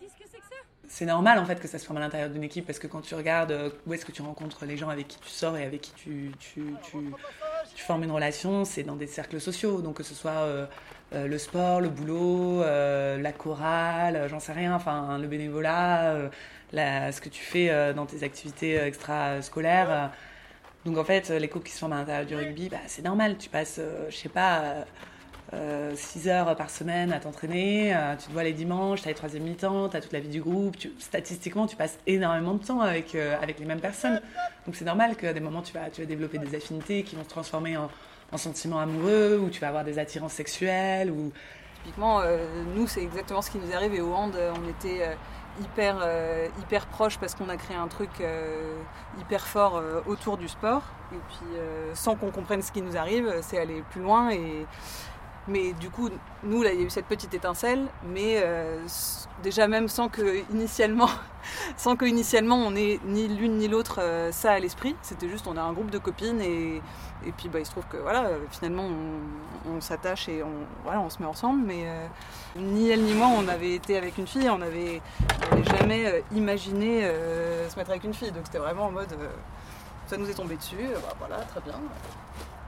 Qu'est-ce 0.00 0.14
que 0.14 0.28
c'est 0.30 0.38
que 0.38 0.44
ça 0.44 0.56
C'est 1.02 1.06
normal 1.06 1.40
en 1.40 1.44
fait 1.44 1.58
que 1.58 1.66
ça 1.66 1.80
se 1.80 1.84
forme 1.84 1.96
à 1.96 2.00
l'intérieur 2.00 2.30
d'une 2.30 2.44
équipe 2.44 2.64
parce 2.64 2.78
que 2.78 2.86
quand 2.86 3.00
tu 3.00 3.16
regardes 3.16 3.50
euh, 3.50 3.70
où 3.88 3.92
est-ce 3.92 4.06
que 4.06 4.12
tu 4.12 4.22
rencontres 4.22 4.64
les 4.66 4.76
gens 4.76 4.88
avec 4.88 5.08
qui 5.08 5.18
tu 5.18 5.30
sors 5.30 5.56
et 5.56 5.64
avec 5.64 5.80
qui 5.80 5.90
tu, 5.94 6.30
tu, 6.38 6.62
tu, 7.74 7.82
formes 7.82 8.04
une 8.04 8.12
relation, 8.12 8.64
c'est 8.64 8.84
dans 8.84 8.94
des 8.94 9.08
cercles 9.08 9.40
sociaux. 9.40 9.82
Donc 9.82 9.96
que 9.96 10.04
ce 10.04 10.14
soit 10.14 10.30
euh, 10.30 10.64
euh, 11.12 11.26
le 11.26 11.38
sport, 11.38 11.80
le 11.80 11.88
boulot, 11.88 12.62
la 12.62 13.32
chorale, 13.32 14.28
j'en 14.28 14.38
sais 14.38 14.52
rien, 14.52 14.76
enfin 14.76 15.18
le 15.18 15.26
bénévolat, 15.26 16.30
la- 16.70 17.10
ce 17.10 17.20
que 17.20 17.28
tu 17.28 17.42
fais 17.42 17.92
dans 17.94 18.06
tes 18.06 18.22
activités 18.22 18.76
extrascolaires. 18.76 20.12
Donc 20.84 20.98
en 20.98 21.04
fait, 21.04 21.30
les 21.30 21.48
couples 21.48 21.66
qui 21.66 21.72
se 21.72 21.80
forment 21.80 21.94
à 21.94 21.96
l'intérieur 21.96 22.26
du 22.26 22.36
rugby, 22.36 22.68
bah, 22.68 22.78
c'est 22.86 23.02
normal. 23.02 23.38
Tu 23.38 23.48
passes, 23.48 23.80
je 24.08 24.14
sais 24.16 24.28
pas, 24.28 24.84
6 25.94 26.28
heures 26.28 26.56
par 26.56 26.70
semaine 26.70 27.12
à 27.12 27.20
t'entraîner, 27.20 27.94
euh, 27.94 28.16
tu 28.16 28.26
te 28.28 28.32
vois 28.32 28.42
les 28.42 28.52
dimanches, 28.52 29.02
tu 29.02 29.08
as 29.08 29.10
les 29.10 29.14
troisième 29.14 29.42
mi-temps, 29.42 29.88
tu 29.88 29.96
as 29.96 30.00
toute 30.00 30.12
la 30.12 30.20
vie 30.20 30.28
du 30.28 30.40
groupe. 30.40 30.76
Statistiquement, 30.98 31.66
tu 31.66 31.76
passes 31.76 31.98
énormément 32.06 32.54
de 32.54 32.64
temps 32.64 32.80
avec, 32.80 33.14
euh, 33.14 33.36
avec 33.42 33.58
les 33.58 33.66
mêmes 33.66 33.80
personnes. 33.80 34.20
Donc 34.66 34.76
c'est 34.76 34.84
normal 34.84 35.16
qu'à 35.16 35.32
des 35.32 35.40
moments, 35.40 35.62
tu 35.62 35.72
vas, 35.72 35.90
tu 35.90 36.00
vas 36.00 36.06
développer 36.06 36.38
des 36.38 36.54
affinités 36.54 37.02
qui 37.02 37.16
vont 37.16 37.24
se 37.24 37.28
transformer 37.28 37.76
en, 37.76 37.90
en 38.32 38.36
sentiments 38.36 38.80
amoureux, 38.80 39.38
ou 39.38 39.50
tu 39.50 39.60
vas 39.60 39.68
avoir 39.68 39.84
des 39.84 39.98
attirances 39.98 40.32
sexuelles, 40.32 41.10
ou 41.10 41.32
Typiquement, 41.82 42.20
euh, 42.20 42.46
nous, 42.76 42.86
c'est 42.86 43.02
exactement 43.02 43.42
ce 43.42 43.50
qui 43.50 43.58
nous 43.58 43.74
arrive. 43.74 43.94
Et 43.94 44.00
au 44.00 44.14
hand, 44.14 44.36
euh, 44.36 44.52
on 44.56 44.68
était 44.68 45.02
euh, 45.02 45.14
hyper, 45.60 45.96
euh, 46.00 46.46
hyper 46.60 46.86
proches 46.86 47.18
parce 47.18 47.34
qu'on 47.34 47.48
a 47.48 47.56
créé 47.56 47.76
un 47.76 47.88
truc 47.88 48.10
euh, 48.20 48.80
hyper 49.20 49.44
fort 49.46 49.76
euh, 49.76 50.00
autour 50.06 50.36
du 50.36 50.48
sport. 50.48 50.82
Et 51.12 51.18
puis, 51.28 51.56
euh, 51.56 51.92
sans 51.94 52.14
qu'on 52.14 52.30
comprenne 52.30 52.62
ce 52.62 52.70
qui 52.70 52.82
nous 52.82 52.96
arrive, 52.96 53.32
c'est 53.42 53.58
aller 53.58 53.82
plus 53.90 54.00
loin. 54.00 54.30
Et... 54.30 54.66
Mais 55.48 55.72
du 55.72 55.90
coup, 55.90 56.08
nous, 56.44 56.62
là, 56.62 56.72
il 56.72 56.80
y 56.80 56.82
a 56.82 56.86
eu 56.86 56.90
cette 56.90 57.06
petite 57.06 57.34
étincelle. 57.34 57.86
Mais 58.06 58.36
euh, 58.36 58.78
déjà, 59.42 59.66
même 59.66 59.88
sans 59.88 60.08
que 60.08 60.42
initialement, 60.52 61.10
sans 61.76 61.96
que 61.96 62.04
initialement 62.04 62.56
on 62.56 62.76
ait 62.76 63.00
ni 63.04 63.26
l'une 63.26 63.58
ni 63.58 63.66
l'autre 63.66 63.98
euh, 64.00 64.30
ça 64.30 64.52
à 64.52 64.58
l'esprit, 64.60 64.94
c'était 65.02 65.28
juste 65.28 65.46
on 65.48 65.56
a 65.56 65.62
un 65.62 65.72
groupe 65.72 65.90
de 65.90 65.98
copines 65.98 66.40
et, 66.40 66.80
et 67.26 67.32
puis 67.36 67.48
bah, 67.48 67.58
il 67.58 67.66
se 67.66 67.72
trouve 67.72 67.86
que 67.90 67.96
voilà, 67.96 68.26
euh, 68.26 68.38
finalement 68.50 68.88
on, 69.68 69.80
s'attache 69.80 70.28
et 70.28 70.44
on, 70.44 70.52
voilà, 70.84 71.00
on 71.00 71.10
se 71.10 71.20
met 71.20 71.26
ensemble. 71.26 71.64
Mais 71.66 71.86
ni 72.56 72.90
elle 72.90 73.02
ni 73.02 73.14
moi 73.14 73.26
on 73.26 73.48
avait 73.48 73.74
été 73.74 73.96
avec 73.96 74.18
une 74.18 74.28
fille, 74.28 74.48
on 74.48 74.58
n'avait 74.58 75.00
on 75.50 75.56
n'avait 75.56 75.78
jamais 75.78 76.24
imaginé 76.32 77.02
se 77.68 77.76
mettre 77.76 77.90
avec 77.90 78.04
une 78.04 78.14
fille. 78.14 78.30
Donc 78.30 78.42
c'était 78.44 78.58
vraiment 78.58 78.86
en 78.86 78.92
mode 78.92 79.16
ça 80.06 80.16
nous 80.16 80.28
est 80.28 80.34
tombé 80.34 80.56
dessus, 80.56 80.76
bah, 80.76 81.14
voilà, 81.18 81.36
très 81.38 81.60
bien, 81.62 81.74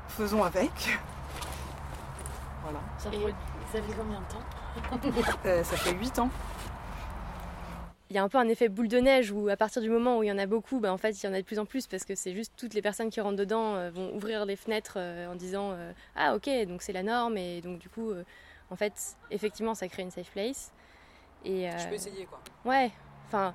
faisons 0.09 0.43
avec. 0.43 0.99
Voilà. 2.65 2.81
Ça 2.99 3.11
fait, 3.11 3.17
ça 3.73 3.83
fait 3.83 3.93
combien 3.97 4.21
de 4.21 4.27
temps 4.27 5.31
Euh, 5.47 5.63
ça 5.63 5.77
fait 5.77 5.95
8 5.95 6.19
ans. 6.19 6.29
il 8.11 8.17
y 8.17 8.19
a 8.19 8.23
un 8.25 8.29
peu 8.29 8.39
un 8.39 8.49
effet 8.49 8.69
boule 8.69 8.89
de 8.89 8.99
neige 8.99 9.31
où 9.31 9.49
à 9.49 9.57
partir 9.57 9.81
du 9.83 9.89
moment 9.91 10.19
où 10.19 10.23
il 10.25 10.27
y 10.29 10.33
en 10.33 10.39
a 10.39 10.47
beaucoup, 10.47 10.81
bah, 10.81 10.93
en 10.93 10.99
fait 10.99 11.11
il 11.23 11.27
y 11.27 11.29
en 11.29 11.33
a 11.33 11.41
de 11.41 11.47
plus 11.47 11.59
en 11.59 11.65
plus 11.67 11.87
parce 11.87 12.05
que 12.05 12.15
c'est 12.15 12.33
juste 12.35 12.53
toutes 12.57 12.75
les 12.75 12.83
personnes 12.83 13.11
qui 13.11 13.21
rentrent 13.21 13.37
dedans 13.37 13.75
euh, 13.77 13.91
vont 13.91 14.13
ouvrir 14.15 14.45
les 14.47 14.57
fenêtres 14.57 14.95
euh, 14.97 15.31
en 15.31 15.37
disant 15.37 15.77
ah 16.17 16.35
ok 16.35 16.49
donc 16.67 16.83
c'est 16.83 16.93
la 16.93 17.03
norme 17.03 17.37
et 17.37 17.61
donc 17.61 17.79
du 17.79 17.89
coup 17.89 18.13
en 18.71 18.77
fait 18.77 18.95
effectivement 19.31 19.75
ça 19.75 19.87
crée 19.89 20.03
une 20.03 20.11
safe 20.11 20.31
place 20.31 20.73
et 21.45 21.69
Je 21.71 21.85
euh, 21.85 21.89
peux 21.89 21.95
essayer 21.95 22.25
quoi. 22.27 22.41
ouais 22.65 22.91
enfin 23.27 23.55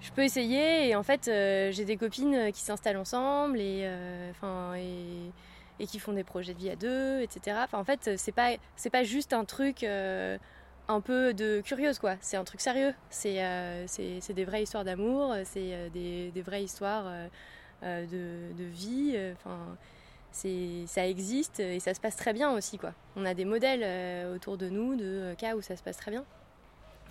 je 0.00 0.10
peux 0.12 0.22
essayer 0.22 0.88
et 0.88 0.96
en 0.96 1.02
fait 1.02 1.28
euh, 1.28 1.70
j'ai 1.72 1.84
des 1.84 1.96
copines 1.96 2.50
qui 2.52 2.60
s'installent 2.62 2.96
ensemble 2.96 3.60
et 3.60 3.82
euh, 3.84 4.30
enfin 4.30 4.74
et, 4.76 5.30
et 5.78 5.86
qui 5.86 5.98
font 5.98 6.12
des 6.12 6.24
projets 6.24 6.54
de 6.54 6.58
vie 6.58 6.70
à 6.70 6.76
deux 6.76 7.20
etc 7.20 7.58
enfin 7.62 7.78
en 7.78 7.84
fait 7.84 8.16
c'est 8.16 8.32
pas 8.32 8.56
c'est 8.76 8.90
pas 8.90 9.04
juste 9.04 9.32
un 9.32 9.44
truc 9.44 9.82
euh, 9.82 10.38
un 10.88 11.00
peu 11.00 11.34
de 11.34 11.60
curieuse 11.62 11.98
quoi. 11.98 12.14
C'est 12.20 12.36
un 12.36 12.44
truc 12.44 12.60
sérieux. 12.60 12.94
C'est 13.10 13.42
euh, 13.44 13.86
c'est 13.88 14.32
des 14.32 14.44
vraies 14.44 14.62
histoires 14.62 14.84
d'amour 14.84 15.34
c'est 15.44 15.74
euh, 15.74 15.88
des, 15.88 16.30
des 16.30 16.42
vraies 16.42 16.62
histoires 16.62 17.10
de, 17.82 18.52
de 18.56 18.64
vie 18.64 19.16
enfin 19.32 19.76
c'est 20.30 20.84
ça 20.86 21.06
existe 21.06 21.60
et 21.60 21.80
ça 21.80 21.94
se 21.94 22.00
passe 22.00 22.16
très 22.16 22.32
bien 22.32 22.52
aussi 22.52 22.78
quoi. 22.78 22.92
On 23.16 23.24
a 23.24 23.34
des 23.34 23.44
modèles 23.44 24.28
autour 24.32 24.56
de 24.56 24.68
nous 24.68 24.96
de 24.96 25.34
cas 25.38 25.56
où 25.56 25.62
ça 25.62 25.76
se 25.76 25.82
passe 25.82 25.96
très 25.96 26.10
bien. 26.10 26.24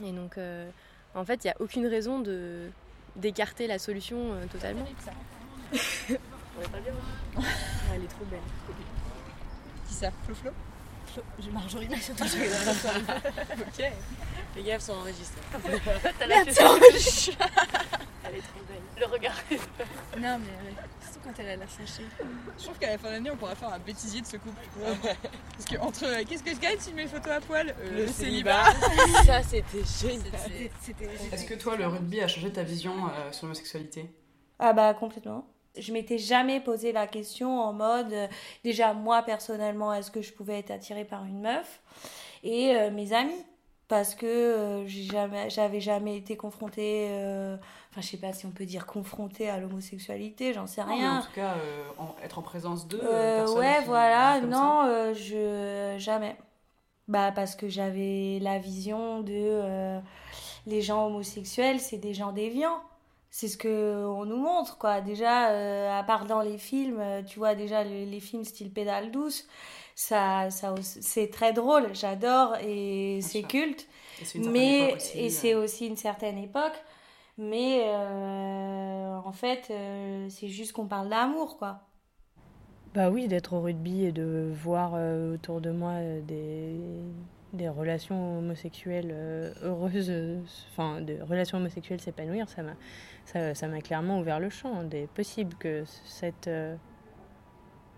Et 0.04 0.12
donc 0.12 0.40
en 1.14 1.26
fait 1.26 1.44
il 1.44 1.48
n'y 1.48 1.52
a 1.52 1.58
aucune 1.60 1.88
raison 1.88 2.20
de 2.20 2.70
d'écarter 3.16 3.68
la 3.68 3.80
solution 3.80 4.36
totalement 4.52 4.86
On 6.58 6.62
est 6.62 6.70
pas 6.70 6.80
bien 6.80 6.94
Elle 7.94 8.04
est 8.04 8.08
trop 8.08 8.26
belle. 8.26 8.40
Qui 9.88 9.94
ça? 9.94 10.10
Flo 10.26 10.36
Flo? 10.36 10.52
J'ai 11.40 11.50
Marjorie, 11.52 11.88
surtout 12.02 12.26
je 12.26 12.38
regarde 12.38 13.08
Ok. 13.62 13.92
Les 14.58 14.64
gars 14.64 14.80
sont 14.80 14.94
enregistrés. 14.94 15.40
T'as 16.20 16.28
Merde, 16.28 16.48
la 16.48 16.54
c'est 16.54 17.32
tête. 17.32 17.38
Elle 18.26 18.36
est 18.36 18.42
trop 18.42 18.64
belle. 18.68 18.82
Le 19.00 19.06
regard. 19.06 19.36
Non, 20.18 20.40
mais 20.40 20.48
ouais. 20.48 20.76
surtout 21.02 21.20
quand 21.24 21.32
elle 21.40 21.50
a 21.50 21.56
l'air 21.56 21.70
fâchée. 21.70 22.04
Je 22.58 22.64
trouve 22.66 22.78
qu'à 22.78 22.90
la 22.92 22.98
fin 22.98 23.08
de 23.10 23.14
l'année, 23.14 23.32
on 23.32 23.38
pourra 23.38 23.56
faire 23.56 23.72
un 23.74 23.80
bêtisier 23.80 24.22
de 24.22 24.26
ce 24.26 24.36
couple. 24.38 24.60
Parce 25.54 25.66
que 25.66 25.78
entre 25.80 26.04
euh, 26.06 26.24
qu'est-ce 26.28 26.44
que 26.44 26.54
je 26.54 26.60
gagne 26.60 26.78
si 26.80 26.90
je 26.92 26.96
mets 26.96 27.04
une 27.04 27.10
photo 27.10 27.30
à 27.30 27.40
poil? 27.40 27.70
Euh, 27.70 27.92
Le 27.92 28.02
Le 28.06 28.08
célibat. 28.08 28.66
célibat. 28.74 29.24
Ça, 29.24 29.44
c'était 29.44 29.84
génial. 29.84 30.26
Est-ce 31.32 31.46
que 31.46 31.54
toi, 31.54 31.78
le 31.78 31.88
rugby 31.88 32.20
a 32.22 32.28
changé 32.28 32.52
ta 32.52 32.64
vision 32.64 33.08
euh, 33.08 33.32
sur 33.32 33.46
l'homosexualité? 33.46 34.10
Ah 34.60 34.74
bah 34.74 34.94
complètement. 34.94 35.48
Je 35.78 35.92
m'étais 35.94 36.18
jamais 36.18 36.60
posé 36.60 36.92
la 36.92 37.08
question 37.08 37.60
en 37.60 37.74
mode 37.74 38.14
euh, 38.14 38.28
déjà 38.64 38.94
moi 38.94 39.22
personnellement 39.24 39.94
est-ce 39.94 40.12
que 40.12 40.22
je 40.22 40.34
pouvais 40.34 40.60
être 40.60 40.72
attirée 40.72 41.06
par 41.06 41.26
une 41.26 41.42
meuf? 41.42 41.82
Et 42.44 42.76
euh, 42.76 42.92
mes 42.92 43.14
amis 43.14 43.44
parce 43.88 44.16
que 44.16 44.26
euh, 44.26 44.88
jamais 44.88 45.50
j'avais 45.50 45.80
jamais 45.82 46.18
été 46.18 46.36
confrontée 46.38 47.08
euh, 47.12 47.56
enfin 47.92 48.02
je 48.02 48.08
sais 48.08 48.18
pas 48.18 48.34
si 48.34 48.46
on 48.46 48.52
peut 48.52 48.66
dire 48.66 48.86
confrontée 48.88 49.50
à 49.50 49.60
l'homosexualité 49.60 50.54
j'en 50.54 50.66
sais 50.68 50.84
Non, 50.84 50.96
rien 50.96 51.20
en 51.20 51.22
tout 51.22 51.32
cas, 51.34 51.54
euh, 51.56 51.84
en- 52.00 52.16
être 52.24 52.40
en 52.40 52.42
présence 52.42 52.88
d'eux. 52.88 53.00
Ouais, 53.00 53.82
voilà, 53.86 54.42
non, 54.42 55.14
je 55.14 55.96
jamais. 56.00 56.36
Bah 57.08 57.32
parce 57.32 57.56
que 57.56 57.70
j'avais 57.70 58.40
la 58.42 58.58
vision 58.58 59.22
de 59.22 60.00
les 60.66 60.82
gens 60.82 61.06
homosexuels, 61.08 61.80
c'est 61.80 61.98
des 61.98 62.14
gens 62.14 62.32
déviants. 62.32 62.82
C'est 63.38 63.50
ce 63.50 63.58
que 63.58 64.06
on 64.06 64.26
nous 64.26 64.38
montre 64.38 64.78
quoi. 64.78 65.02
Déjà 65.02 65.50
euh, 65.52 66.00
à 66.00 66.04
part 66.04 66.26
dans 66.26 66.42
les 66.42 66.58
films, 66.58 67.00
euh, 67.02 67.22
tu 67.22 67.38
vois 67.40 67.54
déjà 67.54 67.84
les, 67.84 68.06
les 68.06 68.20
films 68.22 68.46
style 68.46 68.72
pédale 68.72 69.12
douce, 69.12 69.46
ça 69.94 70.50
ça 70.52 70.74
c'est 70.82 71.30
très 71.32 71.52
drôle, 71.52 71.94
j'adore 71.94 72.56
et 72.62 73.20
c'est 73.22 73.44
culte. 73.44 73.88
Et 74.20 74.26
c'est 74.26 74.38
une 74.38 74.46
certaine 74.46 74.54
Mais 74.54 74.80
époque 74.80 74.96
aussi, 74.96 75.20
et 75.20 75.30
euh. 75.30 75.30
c'est 75.30 75.54
aussi 75.56 75.88
une 75.88 75.98
certaine 75.98 76.38
époque. 76.38 76.82
Mais 77.38 77.84
euh, 77.88 79.18
en 79.18 79.32
fait, 79.34 79.68
euh, 79.72 80.28
c'est 80.30 80.48
juste 80.48 80.72
qu'on 80.74 80.88
parle 80.88 81.10
d'amour 81.10 81.58
quoi. 81.58 81.82
Bah 82.94 83.10
oui, 83.10 83.28
d'être 83.28 83.54
au 83.54 83.62
rugby 83.62 84.06
et 84.06 84.12
de 84.12 84.52
voir 84.54 84.94
euh, 84.96 85.34
autour 85.36 85.60
de 85.62 85.70
moi 85.72 85.92
euh, 85.96 86.22
des, 86.22 86.80
des 87.56 87.70
relations 87.70 88.38
homosexuelles 88.40 89.12
euh, 89.12 89.54
heureuses, 89.64 90.12
enfin 90.72 91.02
des 91.02 91.22
relations 91.22 91.58
homosexuelles 91.58 92.00
s'épanouir, 92.02 92.48
ça 92.50 92.62
m'a 92.64 92.74
ça, 93.26 93.80
clairement 93.82 94.20
ouvert 94.20 94.40
le 94.40 94.50
champ 94.50 94.84
des 94.84 95.08
possibles 95.08 95.56
que 95.56 95.84
cette 96.06 96.48
euh, 96.48 96.76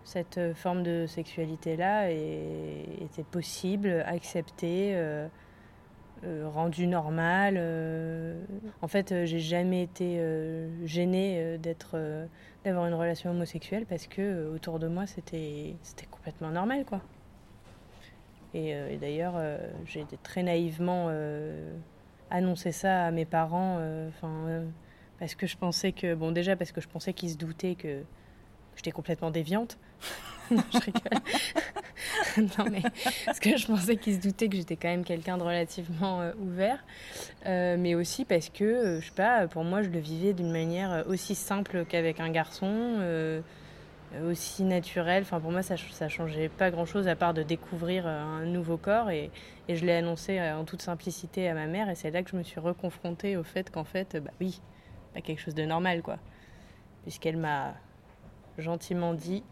cette 0.03 0.39
forme 0.53 0.83
de 0.83 1.05
sexualité-là 1.05 2.11
est- 2.11 3.01
était 3.01 3.23
possible, 3.25 4.03
acceptée, 4.07 4.93
euh, 4.95 5.27
rendue 6.45 6.87
normale. 6.87 7.57
En 8.81 8.87
fait, 8.87 9.13
j'ai 9.25 9.39
jamais 9.39 9.83
été 9.83 10.19
gênée 10.85 11.59
d'avoir 12.63 12.85
une 12.87 12.93
relation 12.93 13.31
homosexuelle 13.31 13.85
parce 13.85 14.07
que 14.07 14.47
autour 14.55 14.79
de 14.79 14.87
moi, 14.87 15.05
c'était, 15.07 15.75
c'était 15.83 16.07
complètement 16.07 16.51
normal, 16.51 16.85
quoi. 16.85 17.01
Et, 18.57 18.73
euh, 18.73 18.89
et 18.89 18.97
d'ailleurs, 18.97 19.33
euh, 19.35 19.59
j'ai 19.85 20.03
très 20.23 20.41
naïvement 20.41 21.07
euh, 21.09 21.75
annoncé 22.31 22.71
ça 22.71 23.05
à 23.05 23.11
mes 23.11 23.25
parents, 23.25 23.79
enfin, 24.09 24.63
parce 25.19 25.35
que 25.35 25.45
je 25.45 25.55
pensais 25.55 25.91
que, 25.91 26.15
bon, 26.15 26.31
déjà 26.31 26.55
parce 26.55 26.71
que 26.71 26.81
je 26.81 26.87
pensais 26.87 27.13
qu'ils 27.13 27.29
se 27.29 27.37
doutaient 27.37 27.75
que 27.75 28.01
j'étais 28.75 28.91
complètement 28.91 29.29
déviante. 29.29 29.77
non, 30.51 30.63
je 30.73 30.79
rigole. 30.79 32.71
mais 32.71 32.81
parce 33.25 33.39
que 33.39 33.57
je 33.57 33.67
pensais 33.67 33.95
qu'ils 33.97 34.15
se 34.15 34.21
doutaient 34.21 34.49
que 34.49 34.55
j'étais 34.55 34.75
quand 34.75 34.87
même 34.87 35.03
quelqu'un 35.03 35.37
de 35.37 35.43
relativement 35.43 36.31
ouvert, 36.39 36.83
mais 37.45 37.93
aussi 37.93 38.25
parce 38.25 38.49
que, 38.49 38.63
euh, 38.63 39.01
je 39.01 39.05
sais 39.05 39.13
pas, 39.13 39.47
pour 39.47 39.63
moi, 39.65 39.83
je 39.83 39.89
le 39.89 39.99
vivais 39.99 40.33
d'une 40.33 40.51
manière 40.51 41.05
aussi 41.07 41.35
simple 41.35 41.85
qu'avec 41.85 42.19
un 42.19 42.31
garçon, 42.31 42.97
aussi 44.25 44.63
naturelle. 44.63 45.23
Enfin, 45.23 45.39
pour 45.39 45.51
moi, 45.51 45.61
ça, 45.61 45.75
ch- 45.77 45.91
ça 45.91 46.07
changeait 46.09 46.49
pas 46.49 46.71
grand-chose 46.71 47.07
à 47.07 47.15
part 47.15 47.33
de 47.33 47.43
découvrir 47.43 48.05
euh, 48.07 48.21
un 48.21 48.45
nouveau 48.45 48.77
corps, 48.77 49.09
et, 49.09 49.31
je 49.69 49.85
l'ai 49.85 49.93
annoncé 49.93 50.39
euh, 50.39 50.57
en 50.57 50.63
toute 50.63 50.81
simplicité 50.81 51.49
à 51.49 51.53
ma 51.53 51.65
mère, 51.67 51.89
et 51.89 51.95
c'est 51.95 52.11
là 52.11 52.23
que 52.23 52.29
je 52.29 52.35
me 52.37 52.43
suis 52.43 52.59
reconfrontée 52.59 53.35
au 53.37 53.43
fait 53.43 53.69
qu'en 53.69 53.83
fait, 53.83 54.15
euh, 54.15 54.19
bah 54.21 54.31
oui, 54.39 54.61
pas 55.13 55.21
quelque 55.21 55.39
chose 55.41 55.55
de 55.55 55.63
normal, 55.65 56.01
quoi. 56.01 56.17
Puisqu'elle 57.03 57.37
m'a 57.37 57.73
gentiment 58.57 59.13
dit 59.13 59.43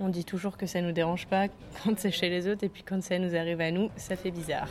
on 0.00 0.08
dit 0.08 0.24
toujours 0.24 0.56
que 0.56 0.66
ça 0.66 0.80
nous 0.80 0.90
dérange 0.92 1.26
pas 1.26 1.48
quand 1.84 1.98
c'est 1.98 2.10
chez 2.10 2.28
les 2.28 2.48
autres, 2.48 2.64
et 2.64 2.68
puis 2.68 2.82
quand 2.82 3.02
ça 3.02 3.18
nous 3.18 3.36
arrive 3.36 3.60
à 3.60 3.70
nous, 3.70 3.90
ça 3.96 4.16
fait 4.16 4.30
bizarre. 4.30 4.68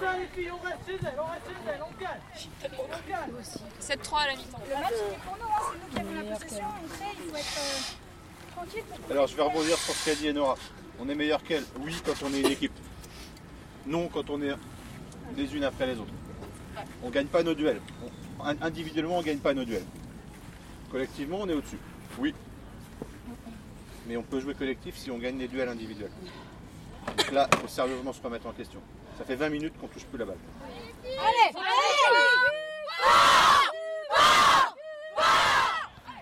Les 0.00 0.26
filles, 0.42 0.50
on 0.50 0.58
reste 0.66 0.78
chez 0.86 0.98
elle, 1.06 1.18
on 1.20 1.30
reste 1.30 1.46
chez 1.46 1.70
elle, 1.70 1.80
on 1.82 2.00
gagne. 2.00 2.78
On 2.78 3.10
gagne. 3.10 3.44
7-3 3.80 4.18
à 4.22 4.26
la 4.28 4.36
mi-temps. 4.36 4.58
Le 4.68 4.74
match 4.74 4.92
il 4.92 5.14
est 5.14 5.18
pour 5.18 5.36
nous, 5.36 5.44
hein, 5.44 5.72
c'est 5.72 5.78
nous 5.78 5.88
qui 5.94 5.98
avons 6.00 6.28
la 6.28 6.34
possession. 6.34 6.64
Après, 6.66 7.10
il 7.16 7.30
faut 7.30 7.36
être 7.36 7.58
euh, 7.58 8.52
tranquille. 8.56 8.82
pour- 8.88 9.10
Alors 9.12 9.26
je 9.26 9.36
vais 9.36 9.42
rebondir 9.42 9.78
sur 9.78 9.94
ce 9.94 10.04
qu'a 10.04 10.14
dit 10.14 10.30
Enora. 10.30 10.56
On 11.00 11.08
est 11.08 11.14
meilleur 11.14 11.42
qu'elle, 11.42 11.64
oui, 11.80 11.94
quand 12.04 12.14
on 12.24 12.32
est 12.32 12.40
une 12.40 12.46
équipe. 12.52 12.72
Non, 13.86 14.08
quand 14.08 14.30
on 14.30 14.40
est 14.42 14.54
les 15.36 15.54
unes 15.56 15.64
après 15.64 15.86
les 15.86 15.98
autres. 15.98 16.12
On 17.02 17.10
gagne 17.10 17.26
pas 17.26 17.42
nos 17.42 17.54
duels. 17.54 17.80
On- 18.40 18.44
in- 18.44 18.56
individuellement, 18.62 19.18
on 19.18 19.22
gagne 19.22 19.38
pas 19.38 19.54
nos 19.54 19.64
duels. 19.64 19.84
Collectivement, 20.90 21.38
on 21.40 21.48
est 21.48 21.54
au-dessus. 21.54 21.78
Oui. 22.18 22.34
Mais 24.06 24.16
on 24.16 24.22
peut 24.22 24.38
jouer 24.40 24.54
collectif 24.54 24.96
si 24.96 25.10
on 25.10 25.18
gagne 25.18 25.38
les 25.38 25.48
duels 25.48 25.68
individuels. 25.68 26.10
Donc 27.16 27.32
là, 27.32 27.48
il 27.52 27.58
faut 27.58 27.68
sérieusement 27.68 28.12
se 28.12 28.22
remettre 28.22 28.46
en 28.46 28.52
question. 28.52 28.80
Ça 29.18 29.24
fait 29.24 29.36
20 29.36 29.48
minutes 29.50 29.74
qu'on 29.80 29.86
touche 29.88 30.04
plus 30.06 30.18
la 30.18 30.24
balle. 30.26 30.36
Allez, 31.04 31.54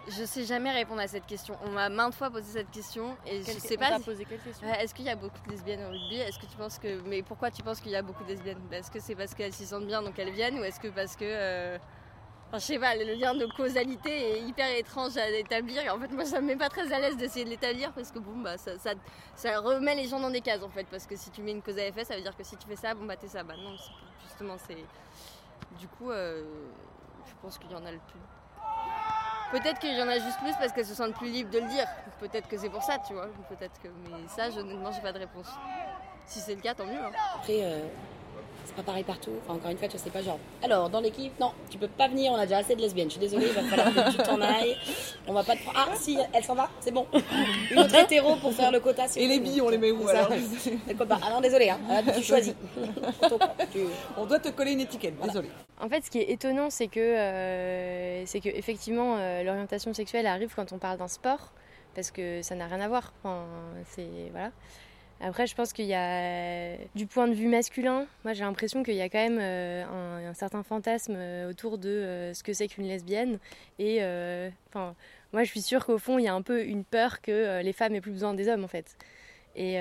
Je 0.08 0.24
sais 0.26 0.44
jamais 0.44 0.70
répondre 0.72 1.00
à 1.00 1.08
cette 1.08 1.24
question. 1.26 1.56
On 1.64 1.70
m'a 1.70 1.88
maintes 1.88 2.14
fois 2.14 2.28
posé 2.30 2.44
cette 2.58 2.70
question 2.70 3.16
et 3.24 3.40
Quelle- 3.40 3.54
je 3.54 3.60
sais 3.60 3.76
pas. 3.78 3.96
si- 3.98 4.04
posé 4.04 4.24
quelle 4.26 4.40
question 4.40 4.66
Ouais, 4.68 4.82
Est-ce 4.84 4.92
qu'il 4.94 5.06
y 5.06 5.08
a 5.08 5.16
beaucoup 5.16 5.38
de 5.46 5.50
lesbiennes 5.52 5.84
au 5.84 5.90
rugby? 5.90 6.16
Est-ce 6.16 6.38
que 6.38 6.44
tu 6.46 6.56
penses 6.56 6.78
que. 6.78 7.00
Mais 7.06 7.22
pourquoi 7.22 7.50
tu 7.50 7.62
penses 7.62 7.80
qu'il 7.80 7.92
y 7.92 7.96
a 7.96 8.02
beaucoup 8.02 8.22
de 8.24 8.28
lesbiennes? 8.28 8.58
Est-ce 8.72 8.90
que 8.90 9.00
c'est 9.00 9.14
parce 9.14 9.32
qu'elles 9.34 9.54
s'y 9.54 9.64
sentent 9.64 9.86
bien 9.86 10.02
donc 10.02 10.18
elles 10.18 10.32
viennent 10.32 10.58
ou 10.58 10.64
est-ce 10.64 10.80
que 10.80 10.88
parce 10.88 11.16
que. 11.16 11.24
euh, 11.24 11.78
Je 12.54 12.58
sais 12.58 12.78
pas, 12.78 12.94
le 12.94 13.14
lien 13.14 13.34
de 13.34 13.46
causalité 13.46 14.10
est 14.10 14.42
hyper 14.42 14.68
étrange 14.76 15.16
à 15.16 15.28
établir. 15.30 15.82
En 15.94 15.98
fait, 15.98 16.08
moi, 16.12 16.24
ça 16.26 16.40
me 16.40 16.48
met 16.48 16.56
pas 16.56 16.68
très 16.68 16.92
à 16.92 17.00
l'aise 17.00 17.16
d'essayer 17.16 17.46
de 17.46 17.50
l'établir 17.50 17.92
parce 17.92 18.10
que 18.12 18.18
bon, 18.18 18.40
bah, 18.42 18.56
ça, 18.58 19.60
remet 19.60 19.94
les 19.94 20.06
gens 20.06 20.20
dans 20.20 20.30
des 20.30 20.42
cases 20.42 20.62
en 20.62 20.68
fait. 20.68 20.86
Parce 20.90 21.06
que 21.06 21.16
si 21.16 21.30
tu 21.30 21.40
mets 21.40 21.52
une 21.52 21.62
cause 21.62 21.78
à 21.78 21.86
effet, 21.86 22.04
ça 22.04 22.14
veut 22.14 22.20
dire 22.20 22.36
que 22.36 22.44
si 22.44 22.56
tu 22.56 22.66
fais 22.68 22.76
ça, 22.76 22.94
bon, 22.94 23.06
bah, 23.06 23.16
t'es 23.16 23.28
ça. 23.28 23.42
Bah, 23.42 23.54
non, 23.56 23.74
justement, 24.24 24.56
c'est. 24.58 24.84
Du 25.80 25.88
coup, 25.88 26.10
euh, 26.10 26.44
je 27.26 27.32
pense 27.40 27.56
qu'il 27.56 27.70
y 27.70 27.74
en 27.74 27.86
a 27.86 27.92
le 27.92 27.98
plus. 27.98 28.20
Peut-être 29.58 29.78
qu'il 29.80 29.94
y 29.96 30.02
en 30.02 30.08
a 30.08 30.18
juste 30.18 30.38
plus 30.40 30.52
parce 30.58 30.72
qu'elles 30.72 30.86
se 30.86 30.94
sentent 30.94 31.14
plus 31.14 31.30
libres 31.30 31.50
de 31.50 31.58
le 31.58 31.68
dire. 31.68 31.86
Peut-être 32.20 32.48
que 32.48 32.58
c'est 32.58 32.70
pour 32.70 32.82
ça, 32.82 32.98
tu 33.06 33.14
vois. 33.14 33.28
Peut-être 33.48 33.80
que. 33.80 33.88
Mais 33.88 34.28
ça, 34.28 34.48
honnêtement, 34.58 34.92
j'ai 34.92 35.00
pas 35.00 35.12
de 35.12 35.18
réponse. 35.20 35.48
Si 36.26 36.40
c'est 36.40 36.54
le 36.54 36.60
cas, 36.60 36.74
tant 36.74 36.84
mieux. 36.86 37.00
hein. 37.00 37.12
Après, 37.36 37.60
euh, 37.62 37.86
c'est 38.64 38.74
pas 38.74 38.82
pareil 38.82 39.04
partout. 39.04 39.32
Enfin, 39.44 39.54
encore 39.54 39.70
une 39.70 39.78
fois, 39.78 39.88
tu 39.88 39.98
sais 39.98 40.10
pas 40.10 40.22
genre. 40.22 40.38
Alors, 40.62 40.88
dans 40.90 41.00
l'équipe, 41.00 41.32
non, 41.40 41.52
tu 41.70 41.78
peux 41.78 41.88
pas 41.88 42.08
venir, 42.08 42.32
on 42.32 42.36
a 42.36 42.46
déjà 42.46 42.58
assez 42.58 42.74
de 42.74 42.80
lesbiennes. 42.80 43.08
Je 43.08 43.12
suis 43.12 43.20
désolée, 43.20 43.46
il 43.46 43.52
va 43.52 43.62
falloir 43.62 44.06
que 44.06 44.10
tu 44.12 44.18
t'en 44.18 44.40
ailles. 44.40 44.76
On 45.26 45.32
va 45.32 45.42
pas 45.42 45.56
te 45.56 45.62
prendre. 45.62 45.78
Ah, 45.78 45.94
si, 45.96 46.18
elle 46.32 46.44
s'en 46.44 46.54
va, 46.54 46.68
c'est 46.80 46.92
bon. 46.92 47.06
Une 47.70 47.78
autre 47.78 47.94
hétéro 47.94 48.36
pour 48.36 48.52
faire 48.52 48.70
le 48.70 48.80
quota. 48.80 49.04
Et 49.16 49.26
les 49.26 49.40
billes, 49.40 49.60
on 49.60 49.68
les 49.68 49.78
met 49.78 49.90
où 49.90 50.06
Ça, 50.06 50.26
alors 50.26 50.38
copains. 50.96 51.20
Ah 51.22 51.30
non, 51.30 51.40
désolé, 51.40 51.70
hein. 51.70 51.78
Ah, 51.90 52.02
tu 52.12 52.22
choisis. 52.22 52.54
On 54.16 54.26
doit 54.26 54.38
te 54.38 54.48
coller 54.48 54.72
une 54.72 54.80
étiquette, 54.80 55.14
désolé. 55.20 55.48
En 55.80 55.88
fait, 55.88 56.04
ce 56.04 56.10
qui 56.10 56.18
est 56.18 56.30
étonnant, 56.30 56.70
c'est 56.70 56.86
que, 56.86 57.00
euh, 57.00 58.24
c'est 58.26 58.40
que 58.40 58.48
effectivement, 58.48 59.16
euh, 59.18 59.42
l'orientation 59.42 59.92
sexuelle 59.92 60.26
arrive 60.26 60.52
quand 60.54 60.72
on 60.72 60.78
parle 60.78 60.98
d'un 60.98 61.08
sport, 61.08 61.52
parce 61.94 62.10
que 62.10 62.40
ça 62.42 62.54
n'a 62.54 62.66
rien 62.66 62.80
à 62.80 62.88
voir. 62.88 63.12
Enfin, 63.18 63.44
c'est 63.90 64.30
voilà. 64.30 64.50
Après, 65.24 65.46
je 65.46 65.54
pense 65.54 65.72
qu'il 65.72 65.84
y 65.84 65.94
a, 65.94 66.76
du 66.96 67.06
point 67.06 67.28
de 67.28 67.32
vue 67.32 67.46
masculin, 67.46 68.06
moi 68.24 68.32
j'ai 68.32 68.42
l'impression 68.42 68.82
qu'il 68.82 68.94
y 68.94 69.00
a 69.00 69.08
quand 69.08 69.22
même 69.22 69.38
euh, 69.40 70.28
un, 70.28 70.34
certain 70.34 70.64
fantasme 70.64 71.14
euh, 71.16 71.48
autour 71.48 71.78
de 71.78 71.88
euh, 71.88 72.34
ce 72.34 72.42
que 72.42 72.52
c'est 72.52 72.66
qu'une 72.66 72.88
lesbienne. 72.88 73.38
Et 73.78 73.98
enfin, 74.68 74.96
moi 75.32 75.44
je 75.44 75.48
suis 75.48 75.62
sûre 75.62 75.86
qu'au 75.86 75.98
fond, 75.98 76.18
il 76.18 76.24
y 76.24 76.28
a 76.28 76.34
un 76.34 76.42
peu 76.42 76.64
une 76.64 76.82
peur 76.82 77.20
que 77.20 77.62
les 77.62 77.72
femmes 77.72 77.94
aient 77.94 78.00
plus 78.00 78.10
besoin 78.10 78.34
des 78.34 78.48
hommes 78.48 78.64
en 78.64 78.68
fait. 78.68 78.96
Et, 79.54 79.76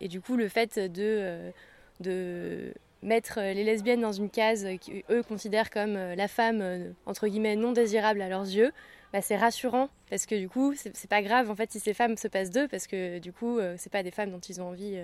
et 0.00 0.08
du 0.08 0.20
coup, 0.20 0.36
le 0.36 0.48
fait 0.48 0.78
de, 0.78 1.50
de 1.98 2.72
mettre 3.02 3.40
les 3.40 3.64
lesbiennes 3.64 4.02
dans 4.02 4.12
une 4.12 4.30
case 4.30 4.64
qu'eux 4.86 5.24
considèrent 5.24 5.70
comme 5.70 5.94
la 5.94 6.28
femme, 6.28 6.94
entre 7.04 7.26
guillemets, 7.26 7.56
non 7.56 7.72
désirable 7.72 8.22
à 8.22 8.28
leurs 8.28 8.46
yeux, 8.46 8.72
bah, 9.12 9.22
c'est 9.22 9.36
rassurant 9.36 9.88
parce 10.10 10.26
que 10.26 10.34
du 10.34 10.48
coup, 10.48 10.74
c'est 10.74 11.08
pas 11.08 11.22
grave 11.22 11.50
en 11.50 11.54
fait 11.54 11.70
si 11.72 11.80
ces 11.80 11.94
femmes 11.94 12.16
se 12.16 12.28
passent 12.28 12.50
d'eux 12.50 12.68
parce 12.68 12.86
que 12.86 13.18
du 13.18 13.32
coup, 13.32 13.58
c'est 13.76 13.92
pas 13.92 14.02
des 14.02 14.10
femmes 14.10 14.30
dont 14.30 14.40
ils 14.40 14.60
ont 14.60 14.68
envie 14.68 14.98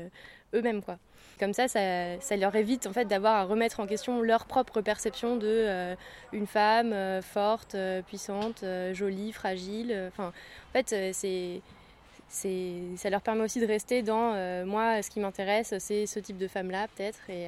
eux-mêmes 0.55 0.83
quoi. 0.83 0.99
Comme 1.39 1.53
ça, 1.53 1.67
ça, 1.67 2.37
leur 2.37 2.55
évite 2.55 2.87
en 2.87 2.93
fait 2.93 3.07
d'avoir 3.07 3.35
à 3.35 3.45
remettre 3.45 3.81
en 3.81 3.87
question 3.87 4.23
leur 4.23 4.47
propre 4.47 4.81
perception 4.81 5.37
de 5.37 5.47
euh, 5.47 5.95
une 6.33 6.47
femme 6.47 6.93
euh, 6.93 7.23
forte, 7.23 7.75
euh, 7.75 8.03
puissante, 8.03 8.65
jolie, 8.93 9.33
fragile. 9.33 10.09
Enfin, 10.09 10.29
en 10.29 10.73
fait, 10.73 11.13
c'est 11.13 11.61
ça 12.29 13.11
leur 13.11 13.21
permet 13.21 13.43
aussi 13.43 13.61
de 13.61 13.67
rester 13.67 14.03
dans 14.03 14.65
moi, 14.65 15.03
ce 15.03 15.11
qui 15.11 15.21
m'intéresse, 15.21 15.75
c'est 15.79 16.07
ce 16.07 16.19
type 16.19 16.39
de 16.39 16.49
femme-là 16.49 16.89
peut-être 16.97 17.31
et 17.31 17.47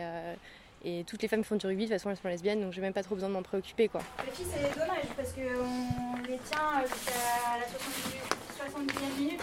et 0.85 1.05
toutes 1.05 1.23
les 1.23 1.29
femmes 1.29 1.43
qui 1.43 1.49
font 1.49 1.57
du 1.57 1.67
rugby, 1.67 1.85
de 1.85 1.89
toute 1.89 1.99
façon, 1.99 2.11
elles 2.11 2.17
sont 2.17 2.29
lesbiennes, 2.29 2.61
donc 2.61 2.73
j'ai 2.73 2.81
même 2.81 2.93
pas 2.93 3.03
trop 3.03 3.15
besoin 3.15 3.29
de 3.29 3.35
m'en 3.35 3.43
préoccuper. 3.43 3.89
Quoi. 3.89 4.03
Les 4.25 4.33
filles, 4.33 4.47
c'est 4.53 4.79
dommage 4.79 5.09
parce 5.17 5.33
qu'on 5.33 6.23
les 6.29 6.39
tient 6.39 6.83
jusqu'à 6.87 7.59
la 7.59 7.67
70e 7.67 9.19
minute. 9.19 9.41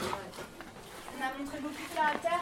On 1.18 1.22
a 1.22 1.38
montré 1.38 1.60
beaucoup 1.60 1.90
de 1.90 1.96
caractère 1.96 2.40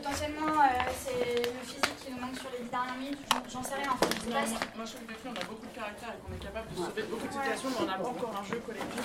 potentiellement, 0.00 0.60
euh, 0.60 0.90
c'est 0.96 1.44
le 1.44 1.60
physique 1.62 1.96
qui 2.04 2.12
nous 2.12 2.20
manque 2.20 2.36
sur 2.36 2.50
les 2.50 2.64
10 2.64 2.70
dernières 2.70 2.96
minutes. 2.96 3.18
J'en 3.52 3.62
sais 3.62 3.74
rien 3.74 3.92
en 3.92 3.96
fait. 3.96 4.30
moi, 4.30 4.40
moi, 4.76 4.84
je 4.84 4.92
trouve 4.92 5.04
que 5.04 5.12
les 5.12 5.18
filles, 5.18 5.30
on 5.36 5.40
a 5.40 5.44
beaucoup 5.44 5.66
de 5.66 5.76
caractère 5.76 6.08
et 6.08 6.18
qu'on 6.24 6.32
est 6.34 6.44
capable 6.44 6.70
de 6.70 6.76
sauver 6.76 7.02
beaucoup 7.04 7.26
de 7.26 7.32
situations, 7.32 7.68
mais 7.70 7.76
on 7.80 7.86
n'a 7.86 7.98
pas 7.98 8.08
encore 8.08 8.34
un 8.40 8.44
jeu 8.44 8.60
collectif 8.64 9.04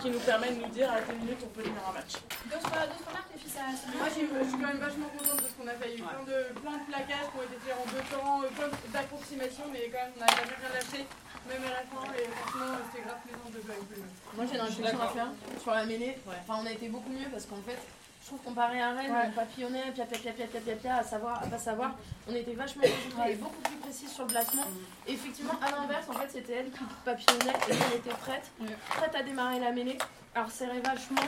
qui 0.00 0.10
nous 0.10 0.18
permet 0.20 0.50
de 0.52 0.60
nous 0.62 0.72
dire 0.72 0.90
à 0.90 1.00
quelle 1.00 1.18
minute 1.18 1.38
on 1.44 1.52
peut 1.54 1.62
tenir 1.62 1.82
un 1.88 1.92
match. 1.92 2.18
D'autres 2.50 2.68
remarques, 2.68 3.30
les 3.34 3.38
filles, 3.38 3.54
ça, 3.54 3.66
Moi, 3.70 4.08
je 4.08 4.18
suis 4.18 4.58
quand 4.58 4.70
même 4.72 4.82
vachement 4.82 5.10
contente 5.14 5.40
de 5.42 5.48
ce 5.48 5.54
qu'on 5.54 5.68
a 5.68 5.76
fait. 5.78 5.94
Il 5.94 5.98
y 5.98 6.02
a 6.02 6.04
eu 6.04 6.08
plein 6.08 6.24
de, 6.26 6.38
plein 6.58 6.76
de 6.78 6.84
plaquages 6.90 7.28
qui 7.30 7.36
ont 7.38 7.46
été 7.46 7.58
faits 7.62 7.76
en 7.78 7.86
deux 7.86 8.04
temps, 8.10 8.36
euh, 8.42 8.50
plein 8.54 8.70
d'approximations, 8.90 9.66
mais 9.72 9.90
quand 9.92 10.02
même, 10.02 10.14
on 10.16 10.20
n'a 10.20 10.32
jamais 10.32 10.56
rien 10.58 10.72
lâché, 10.74 11.00
même 11.48 11.64
à 11.66 11.72
la 11.78 11.84
fin, 11.86 12.04
et 12.14 12.26
franchement, 12.30 12.70
c'était 12.90 13.04
grave 13.06 13.20
plaisant 13.22 13.50
de 13.50 13.58
jouer 13.62 13.74
avec 13.78 13.88
eux. 13.94 14.06
Moi, 14.34 14.44
j'ai 14.46 14.56
une 14.56 14.66
réflexion 14.66 15.00
à 15.00 15.08
faire 15.08 15.30
sur 15.62 15.72
la 15.72 15.84
mêlée. 15.86 16.14
Enfin, 16.26 16.60
on 16.62 16.66
a 16.66 16.72
été 16.72 16.86
beaucoup 16.88 17.10
mieux 17.10 17.28
parce 17.30 17.46
qu'en 17.46 17.62
fait, 17.62 17.78
je 18.22 18.26
trouve 18.28 18.40
comparé 18.40 18.80
à 18.80 18.92
Rennes, 18.92 19.12
on 19.26 19.30
papillonnait, 19.32 19.90
pia 19.92 20.04
pia 20.06 20.18
pia 20.18 20.32
pia 20.32 20.46
pia 20.46 20.60
pia 20.60 20.76
pia, 20.76 20.96
à 20.96 21.02
savoir, 21.02 21.42
à 21.42 21.46
pas 21.46 21.58
savoir, 21.58 21.96
on 22.28 22.34
était 22.34 22.54
vachement 22.54 22.82
concentrés 22.82 23.32
et 23.32 23.34
beaucoup 23.36 23.60
plus 23.62 23.76
précis 23.76 24.06
sur 24.08 24.24
le 24.24 24.28
placement. 24.30 24.62
Et 25.08 25.12
effectivement, 25.12 25.54
à 25.60 25.70
l'inverse, 25.72 26.06
en 26.08 26.12
fait, 26.12 26.28
c'était 26.30 26.52
elle 26.52 26.70
qui 26.70 26.84
papillonnait 27.04 27.52
et 27.68 27.72
elle 27.90 27.98
était 27.98 28.10
prête, 28.10 28.50
prête 28.90 29.14
à 29.14 29.22
démarrer 29.22 29.58
la 29.58 29.72
mêlée. 29.72 29.98
Alors 30.34 30.50
serrait 30.50 30.80
vachement, 30.80 31.20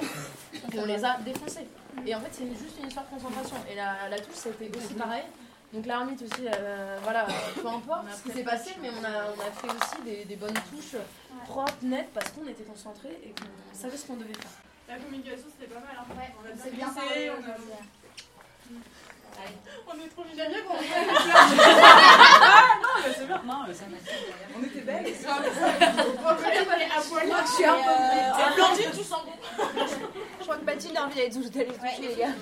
on 0.78 0.84
les 0.86 1.04
a 1.04 1.18
défoncés. 1.18 1.66
Et 2.06 2.14
en 2.14 2.20
fait, 2.20 2.30
c'est 2.32 2.46
juste 2.48 2.78
une 2.80 2.86
histoire 2.86 3.04
de 3.06 3.10
concentration. 3.10 3.56
Et 3.70 3.74
la, 3.74 4.08
la 4.08 4.18
touche, 4.18 4.36
c'était 4.36 4.70
aussi 4.76 4.94
pareil. 4.94 5.24
Donc 5.72 5.86
l'armite 5.86 6.22
aussi, 6.22 6.46
euh, 6.46 6.98
voilà, 7.02 7.26
peu 7.60 7.66
importe 7.66 8.06
ce 8.16 8.22
qui 8.22 8.30
s'est 8.38 8.44
passé, 8.44 8.70
mais 8.80 8.90
on 8.90 9.04
a, 9.04 9.26
on 9.36 9.40
a 9.40 9.50
fait 9.50 9.66
aussi 9.66 10.02
des, 10.04 10.24
des 10.24 10.36
bonnes 10.36 10.54
touches 10.70 10.96
propres, 11.48 11.74
nettes, 11.82 12.10
parce 12.14 12.30
qu'on 12.30 12.46
était 12.46 12.62
concentrés 12.62 13.18
et 13.24 13.30
qu'on 13.30 13.76
savait 13.76 13.96
ce 13.96 14.06
qu'on 14.06 14.14
devait 14.16 14.32
faire. 14.32 14.50
La 14.88 14.96
communication, 14.98 15.46
c'était 15.50 15.72
pas 15.72 15.80
mal. 15.80 15.96
Hein. 15.98 16.04
Ouais, 16.16 16.34
on 16.38 16.44
a 16.44 16.62
c'est 16.62 16.74
bien 16.74 16.88
parlé, 16.88 17.30
on 17.30 17.42
a... 17.42 17.54
On 19.86 20.00
est 20.00 20.08
trop 20.08 20.24
bien 20.24 20.44
qu'on 20.62 20.74
Non, 20.74 20.80
mais 23.02 23.14
c'est 23.16 23.26
bien. 23.26 23.42
Non, 23.44 23.64
mais 23.66 23.74
ça 23.74 23.84
On 24.56 24.62
était 24.62 24.80
belles. 24.80 25.06
On 25.06 26.34
très 26.36 26.50
bien 26.52 26.72
aller 26.72 26.84
à 26.84 27.00
poil. 27.00 27.26
Moi, 27.26 27.36
je 27.44 27.52
suis 27.52 27.64
un 27.64 27.74
peu 27.74 28.54
Blandine, 28.54 28.90
tu 28.96 29.04
sens 29.04 29.24
bon. 29.24 29.32
Je 30.38 30.44
crois 30.44 30.56
que 30.56 30.64
Mathilde 30.64 30.96
a 30.96 31.04
envie 31.04 31.16
d'aller 31.16 31.30
toucher 31.30 32.00
les 32.00 32.14
gars. 32.14 32.32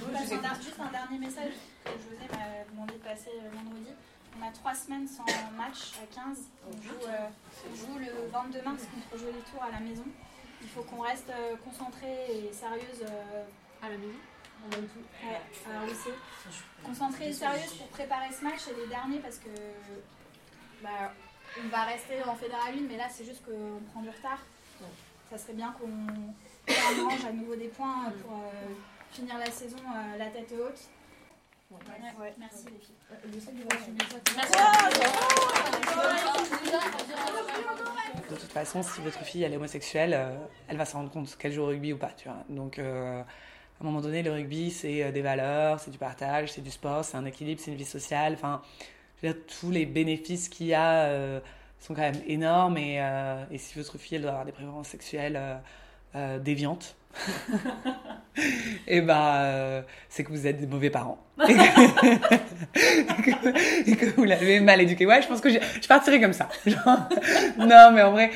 Juste 0.60 0.80
un 0.80 0.90
dernier 0.90 1.18
message 1.18 1.52
que 1.84 1.90
José 1.90 2.26
m'a 2.30 2.64
demandé 2.70 2.94
de 2.94 2.98
passer 2.98 3.30
vendredi. 3.52 3.92
On 4.38 4.46
a 4.46 4.50
trois 4.52 4.74
semaines 4.74 5.06
sans 5.08 5.24
match 5.56 5.92
à 6.02 6.06
15. 6.14 6.38
On 6.68 6.72
joue, 6.82 7.06
euh, 7.06 7.28
on 7.70 7.74
joue 7.76 7.98
le 7.98 8.28
22 8.32 8.62
mars 8.62 8.82
contre 8.92 9.22
Joli 9.22 9.40
Tour 9.52 9.62
à 9.62 9.70
la 9.72 9.80
maison. 9.80 10.04
Il 10.62 10.68
faut 10.68 10.82
qu'on 10.82 11.00
reste 11.00 11.30
euh, 11.30 11.56
concentré 11.64 12.08
et 12.28 12.52
sérieuse 12.52 13.02
euh, 13.02 13.44
à 13.82 13.88
la 13.88 13.96
maison? 13.96 14.18
Ouais, 15.24 15.40
à. 15.66 16.10
Concentrée 16.84 17.28
et 17.28 17.32
sérieuse 17.32 17.74
pour 17.74 17.88
préparer 17.88 18.32
ce 18.32 18.44
match 18.44 18.60
et 18.70 18.80
les 18.80 18.86
derniers 18.86 19.18
parce 19.18 19.38
que 19.38 19.48
bah, 20.82 21.12
on 21.62 21.68
va 21.68 21.82
rester 21.84 22.22
en 22.22 22.34
fédéral 22.34 22.74
1, 22.78 22.82
mais 22.88 22.96
là 22.96 23.08
c'est 23.10 23.24
juste 23.24 23.44
qu'on 23.44 23.80
prend 23.92 24.02
du 24.02 24.10
retard. 24.10 24.38
Ça 25.30 25.38
serait 25.38 25.54
bien 25.54 25.74
qu'on 25.78 25.88
qu'on 26.66 27.08
range 27.08 27.24
à 27.24 27.32
nouveau 27.32 27.56
des 27.56 27.68
points 27.68 28.12
pour 28.22 28.36
euh, 28.36 28.74
finir 29.10 29.38
la 29.38 29.50
saison 29.50 29.78
euh, 29.78 30.18
la 30.18 30.26
tête 30.26 30.52
haute. 30.52 30.80
Ouais, 32.20 32.34
Merci 32.38 32.66
les 32.66 32.78
filles. 32.78 32.94
De 38.30 38.36
toute 38.36 38.52
façon, 38.52 38.82
si 38.82 39.00
votre 39.00 39.24
fille 39.24 39.42
elle 39.42 39.52
est 39.52 39.56
homosexuelle, 39.56 40.14
euh, 40.14 40.36
elle 40.68 40.76
va 40.76 40.84
s'en 40.84 40.98
rendre 40.98 41.10
compte 41.10 41.36
qu'elle 41.36 41.52
joue 41.52 41.62
au 41.62 41.66
rugby 41.66 41.92
ou 41.92 41.98
pas. 41.98 42.10
Tu 42.16 42.28
vois. 42.28 42.44
Donc, 42.48 42.78
euh, 42.78 43.22
à 43.22 43.24
un 43.82 43.84
moment 43.84 44.00
donné, 44.00 44.22
le 44.22 44.32
rugby, 44.32 44.70
c'est 44.70 45.02
euh, 45.02 45.12
des 45.12 45.22
valeurs, 45.22 45.80
c'est 45.80 45.90
du 45.90 45.98
partage, 45.98 46.52
c'est 46.52 46.60
du 46.60 46.70
sport, 46.70 47.04
c'est 47.04 47.16
un 47.16 47.24
équilibre, 47.24 47.60
c'est 47.62 47.70
une 47.70 47.76
vie 47.76 47.84
sociale. 47.84 48.34
Enfin, 48.34 48.62
je 49.20 49.26
veux 49.26 49.34
dire, 49.34 49.42
tous 49.60 49.70
les 49.70 49.86
bénéfices 49.86 50.48
qu'il 50.48 50.66
y 50.66 50.74
a 50.74 51.06
euh, 51.06 51.40
sont 51.80 51.94
quand 51.94 52.02
même 52.02 52.22
énormes. 52.26 52.76
Et, 52.76 53.00
euh, 53.00 53.44
et 53.50 53.58
si 53.58 53.78
votre 53.78 53.98
fille 53.98 54.16
elle 54.16 54.22
doit 54.22 54.30
avoir 54.30 54.44
des 54.44 54.52
préférences 54.52 54.88
sexuelles 54.88 55.60
euh, 56.14 56.38
déviantes, 56.38 56.96
et 58.86 59.00
ben, 59.00 59.34
euh, 59.34 59.82
c'est 60.08 60.24
que 60.24 60.30
vous 60.30 60.46
êtes 60.46 60.58
des 60.58 60.66
mauvais 60.66 60.90
parents. 60.90 61.18
Et 63.86 63.96
que, 63.96 64.06
et 64.06 64.10
vous 64.16 64.24
l'avez 64.24 64.60
mal 64.60 64.80
éduqué. 64.80 65.06
Ouais, 65.06 65.20
je 65.20 65.28
pense 65.28 65.40
que 65.40 65.50
je, 65.50 65.58
je 65.80 65.88
partirais 65.88 66.20
comme 66.20 66.32
ça. 66.32 66.48
Genre, 66.66 67.08
non, 67.58 67.90
mais 67.92 68.02
en 68.02 68.12
vrai, 68.12 68.30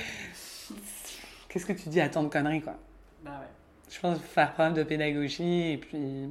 qu'est-ce 1.49 1.67
que 1.67 1.73
tu 1.73 1.89
dis 1.89 2.01
à 2.01 2.09
tant 2.09 2.23
de 2.23 2.29
conneries, 2.29 2.61
quoi? 2.61 2.77
Bah 3.25 3.41
ouais. 3.41 3.47
Je 3.93 4.01
pense 4.01 4.19
faire 4.19 4.53
preuve 4.53 4.75
de 4.75 4.83
pédagogie 4.83 5.73
et 5.73 5.77
puis. 5.79 6.29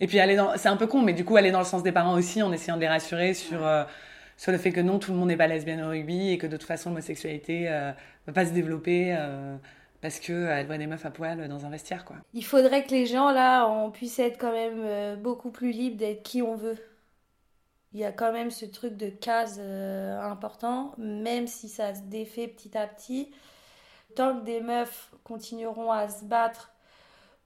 Et 0.00 0.06
puis 0.06 0.20
aller 0.20 0.36
dans. 0.36 0.56
C'est 0.56 0.68
un 0.68 0.76
peu 0.76 0.86
con, 0.86 1.02
mais 1.02 1.14
du 1.14 1.24
coup, 1.24 1.36
aller 1.36 1.50
dans 1.50 1.60
le 1.60 1.64
sens 1.64 1.82
des 1.82 1.92
parents 1.92 2.14
aussi 2.14 2.42
en 2.42 2.52
essayant 2.52 2.76
de 2.76 2.82
les 2.82 2.88
rassurer 2.88 3.34
sur, 3.34 3.66
euh, 3.66 3.84
sur 4.36 4.52
le 4.52 4.58
fait 4.58 4.70
que 4.70 4.80
non, 4.80 4.98
tout 4.98 5.10
le 5.12 5.16
monde 5.16 5.28
n'est 5.28 5.36
pas 5.36 5.46
lesbienne 5.46 5.82
au 5.82 5.88
rugby 5.88 6.30
et 6.30 6.38
que 6.38 6.46
de 6.46 6.56
toute 6.56 6.66
façon, 6.66 6.90
l'homosexualité 6.90 7.66
euh, 7.68 7.92
va 8.26 8.32
pas 8.32 8.46
se 8.46 8.52
développer 8.52 9.16
parce 10.04 10.20
qu'elle 10.20 10.66
voit 10.66 10.76
des 10.76 10.86
meufs 10.86 11.06
à 11.06 11.10
poil 11.10 11.48
dans 11.48 11.64
un 11.64 11.70
vestiaire, 11.70 12.04
quoi. 12.04 12.16
Il 12.34 12.44
faudrait 12.44 12.84
que 12.84 12.90
les 12.90 13.06
gens, 13.06 13.30
là, 13.30 13.66
on 13.66 13.90
puisse 13.90 14.18
être 14.18 14.36
quand 14.38 14.52
même 14.52 14.80
euh, 14.80 15.16
beaucoup 15.16 15.50
plus 15.50 15.70
libres 15.70 15.96
d'être 15.96 16.22
qui 16.22 16.42
on 16.42 16.54
veut. 16.56 16.76
Il 17.94 18.00
y 18.00 18.04
a 18.04 18.12
quand 18.12 18.30
même 18.30 18.50
ce 18.50 18.66
truc 18.66 18.98
de 18.98 19.08
case 19.08 19.56
euh, 19.58 20.20
important, 20.20 20.92
même 20.98 21.46
si 21.46 21.70
ça 21.70 21.94
se 21.94 22.02
défait 22.02 22.48
petit 22.48 22.76
à 22.76 22.86
petit. 22.86 23.30
Tant 24.14 24.38
que 24.38 24.44
des 24.44 24.60
meufs 24.60 25.10
continueront 25.24 25.90
à 25.90 26.10
se 26.10 26.26
battre 26.26 26.74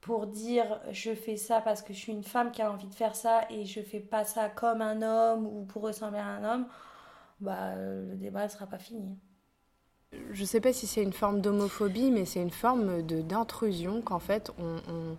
pour 0.01 0.27
dire 0.27 0.81
je 0.91 1.15
fais 1.15 1.37
ça 1.37 1.61
parce 1.61 1.81
que 1.81 1.93
je 1.93 1.99
suis 2.01 2.13
une 2.13 2.25
femme 2.25 2.51
qui 2.51 2.61
a 2.61 2.73
envie 2.73 2.89
de 2.89 2.95
faire 2.95 3.15
ça 3.15 3.43
et 3.51 3.67
je 3.67 3.81
fais 3.83 4.01
pas 4.01 4.25
ça 4.25 4.49
comme 4.49 4.83
un 4.83 5.03
homme 5.03 5.47
ou 5.47 5.65
pour 5.65 5.83
ressembler 5.83 6.19
à 6.19 6.27
un 6.27 6.43
homme, 6.43 6.67
bah 7.39 7.75
euh, 7.77 8.11
le 8.11 8.17
débat 8.17 8.43
ne 8.43 8.49
sera 8.49 8.67
pas 8.67 8.79
fini. 8.79 9.17
Je 10.33 10.45
sais 10.45 10.61
pas 10.61 10.73
si 10.73 10.87
c'est 10.87 11.03
une 11.03 11.13
forme 11.13 11.41
d'homophobie, 11.41 12.11
mais 12.11 12.25
c'est 12.25 12.41
une 12.41 12.51
forme 12.51 13.03
d'intrusion 13.03 14.01
qu'en 14.01 14.19
fait 14.19 14.51
on, 14.59 14.77
on- 14.93 15.17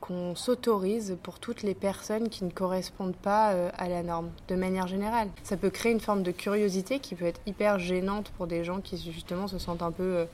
qu'on 0.00 0.34
s'autorise 0.34 1.18
pour 1.22 1.38
toutes 1.38 1.62
les 1.62 1.74
personnes 1.74 2.30
qui 2.30 2.44
ne 2.44 2.50
correspondent 2.50 3.16
pas 3.16 3.52
euh, 3.52 3.70
à 3.76 3.86
la 3.86 4.02
norme, 4.02 4.30
de 4.48 4.54
manière 4.56 4.86
générale. 4.86 5.28
Ça 5.42 5.58
peut 5.58 5.68
créer 5.68 5.92
une 5.92 6.00
forme 6.00 6.22
de 6.22 6.30
curiosité 6.30 7.00
qui 7.00 7.14
peut 7.14 7.26
être 7.26 7.40
hyper 7.46 7.78
gênante 7.78 8.30
pour 8.30 8.46
des 8.46 8.64
gens 8.64 8.80
qui 8.80 8.96
justement 9.12 9.46
se 9.46 9.58
sentent 9.58 9.82
un 9.82 9.92
peu 9.92 10.02
euh, 10.02 10.24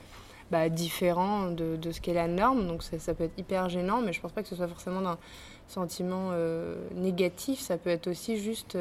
bah, 0.51 0.69
différents 0.69 1.51
de, 1.51 1.77
ce 1.91 1.99
qu'est 1.99 2.13
la 2.13 2.29
norme, 2.29 2.65
donc 2.65 2.81
ça, 2.81 3.13
peut 3.13 3.25
être 3.25 3.37
hyper 3.37 3.67
gênant, 3.67 4.01
mais 4.01 4.13
je 4.13 4.21
pense 4.21 4.31
pas 4.31 4.41
que 4.41 4.47
ce 4.47 4.55
soit 4.55 4.69
forcément 4.69 5.01
d'un 5.01 5.17
sentiment 5.67 6.29
euh, 6.31 6.75
négatif, 6.95 7.59
ça 7.59 7.77
peut 7.77 7.89
être 7.89 8.07
aussi 8.07 8.37
juste... 8.37 8.77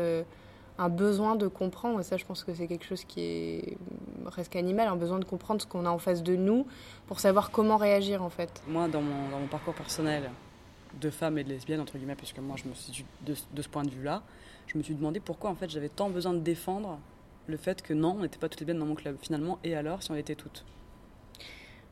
un 0.79 0.89
besoin 0.89 1.37
de 1.37 1.49
comprendre, 1.49 2.01
et 2.01 2.03
ça 2.03 2.17
je 2.17 2.25
pense 2.25 2.45
que 2.45 2.55
c'est 2.55 2.67
quelque 2.67 2.85
chose 2.85 3.05
qui 3.05 3.21
est 3.21 3.79
presque 4.25 4.57
animal, 4.57 4.89
un 4.89 4.97
besoin 4.97 5.19
de 5.19 5.25
comprendre 5.25 5.61
ce 5.63 5.67
qu'on 5.67 5.87
a 5.87 5.91
en 5.91 5.99
face 5.99 6.23
de 6.23 6.37
nous 6.37 6.67
pour 7.07 7.21
savoir 7.21 7.51
comment 7.51 7.77
réagir 7.77 8.23
en 8.23 8.31
fait. 8.31 8.63
Moi, 8.69 8.89
dans 8.89 9.03
mon, 9.03 9.29
dans 9.31 9.39
mon 9.39 9.47
parcours 9.47 9.75
personnel 9.75 10.31
de 11.01 11.11
femme 11.11 11.39
et 11.39 11.45
de 11.45 11.51
lesbienne, 11.51 11.81
entre 11.81 11.97
guillemets, 11.99 12.15
puisque 12.15 12.39
moi 12.39 12.57
je 12.57 12.69
me 12.69 12.75
suis 12.75 13.05
de, 13.27 13.35
de 13.53 13.63
ce 13.63 13.69
point 13.69 13.85
de 13.85 13.91
vue-là, 13.91 14.23
je 14.67 14.79
me 14.79 14.83
suis 14.83 14.95
demandé 14.95 15.21
pourquoi 15.21 15.51
en 15.51 15.55
fait 15.55 15.71
j'avais 15.71 15.89
tant 15.89 16.11
besoin 16.11 16.33
de 16.33 16.41
défendre 16.41 16.99
le 17.47 17.57
fait 17.57 17.83
que 17.83 17.95
non, 17.95 18.17
on 18.19 18.23
n'était 18.23 18.39
pas 18.39 18.49
toutes 18.49 18.61
lesbiennes 18.61 18.79
dans 18.81 18.87
mon 18.87 18.95
club. 18.95 19.17
Finalement, 19.21 19.59
et 19.63 19.77
alors 19.77 20.03
si 20.03 20.11
on 20.11 20.17
était 20.17 20.35
toutes? 20.35 20.65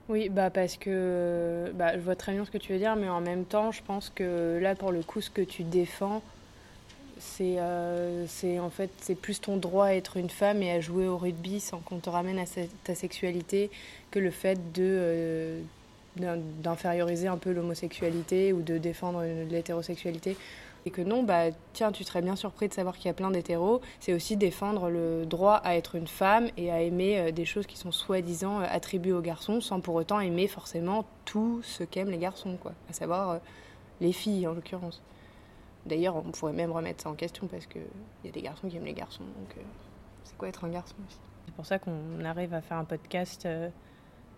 Oui, 0.09 0.29
bah 0.29 0.51
parce 0.51 0.77
que 0.77 1.73
bah, 1.75 1.95
je 1.95 2.01
vois 2.01 2.17
très 2.17 2.33
bien 2.33 2.45
ce 2.45 2.51
que 2.51 2.59
tu 2.59 2.73
veux 2.73 2.79
dire, 2.79 2.95
mais 2.95 3.09
en 3.09 3.23
même 3.23 3.47
temps, 3.47 3.73
je 3.73 3.83
pense 3.83 4.11
que 4.11 4.59
là, 4.61 4.75
pour 4.75 4.93
le 4.93 5.03
coup, 5.03 5.23
ce 5.23 5.31
que 5.31 5.41
tu 5.41 5.63
défends, 5.63 6.23
c'est 7.19 7.59
euh, 7.59 8.27
c'est 8.27 8.59
en 8.59 8.71
fait 8.71 8.91
c'est 9.01 9.15
plus 9.15 9.41
ton 9.41 9.57
droit 9.57 9.87
à 9.87 9.95
être 9.95 10.17
une 10.17 10.31
femme 10.31 10.63
et 10.63 10.71
à 10.71 10.81
jouer 10.81 11.07
au 11.07 11.17
rugby 11.17 11.61
sans 11.61 11.79
qu'on 11.79 11.99
te 11.99 12.11
ramène 12.11 12.39
à 12.39 12.45
ta 12.85 12.95
sexualité 12.95 13.71
que 14.11 14.19
le 14.19 14.31
fait 14.31 14.59
euh, 14.79 15.61
d'in- 16.17 16.39
d'inférioriser 16.63 17.29
un 17.29 17.37
peu 17.39 17.53
l'homosexualité 17.53 18.53
ou 18.53 18.63
de 18.63 18.79
défendre 18.79 19.25
l'hétérosexualité. 19.51 20.37
Et 20.87 20.91
que 20.91 21.01
non, 21.01 21.23
bah 21.23 21.45
tiens, 21.73 21.93
tu 21.93 22.05
serais 22.05 22.21
bien 22.21 22.37
surpris 22.37 22.69
de 22.69 22.75
savoir 22.75 22.97
qu'il 22.99 23.07
y 23.07 23.09
a 23.09 23.15
plein 23.15 23.31
d'hétéros. 23.31 23.81
C'est 24.01 24.13
aussi 24.13 24.37
défendre 24.37 24.91
le 24.91 25.25
droit 25.25 25.55
à 25.65 25.77
être 25.77 25.95
une 25.95 26.07
femme 26.07 26.49
et 26.59 26.71
à 26.71 26.83
aimer 26.83 27.19
euh, 27.19 27.31
des 27.31 27.47
choses 27.47 27.67
qui 27.67 27.79
sont 27.79 27.91
soi-disant 27.91 28.59
attribuées 28.61 29.15
aux 29.15 29.23
garçons 29.23 29.63
sans 29.63 29.81
pour 29.81 29.95
autant 29.95 30.21
aimer 30.21 30.47
forcément 30.47 31.07
tout 31.25 31.63
ce 31.63 31.85
qu'aiment 31.85 32.11
les 32.11 32.19
garçons, 32.19 32.59
quoi. 32.61 32.73
À 32.91 32.93
savoir 32.93 33.41
les 34.03 34.13
filles 34.13 34.47
en 34.47 34.53
l'occurrence. 34.53 35.01
D'ailleurs, 35.87 36.17
on 36.17 36.31
pourrait 36.31 36.53
même 36.53 36.73
remettre 36.73 37.03
ça 37.03 37.11
en 37.11 37.15
question 37.15 37.47
parce 37.47 37.67
qu'il 37.67 37.83
y 38.25 38.29
a 38.29 38.31
des 38.31 38.43
garçons 38.43 38.69
qui 38.69 38.77
aiment 38.77 38.85
les 38.85 38.95
garçons. 38.95 39.23
Donc, 39.23 39.57
euh, 39.59 39.63
c'est 40.25 40.37
quoi 40.37 40.49
être 40.49 40.65
un 40.65 40.71
garçon 40.71 40.95
aussi? 41.07 41.19
C'est 41.47 41.55
pour 41.55 41.67
ça 41.67 41.79
qu'on 41.79 42.25
arrive 42.25 42.55
à 42.55 42.63
faire 42.63 42.79
un 42.79 42.85
podcast 42.85 43.45
euh, 43.45 43.69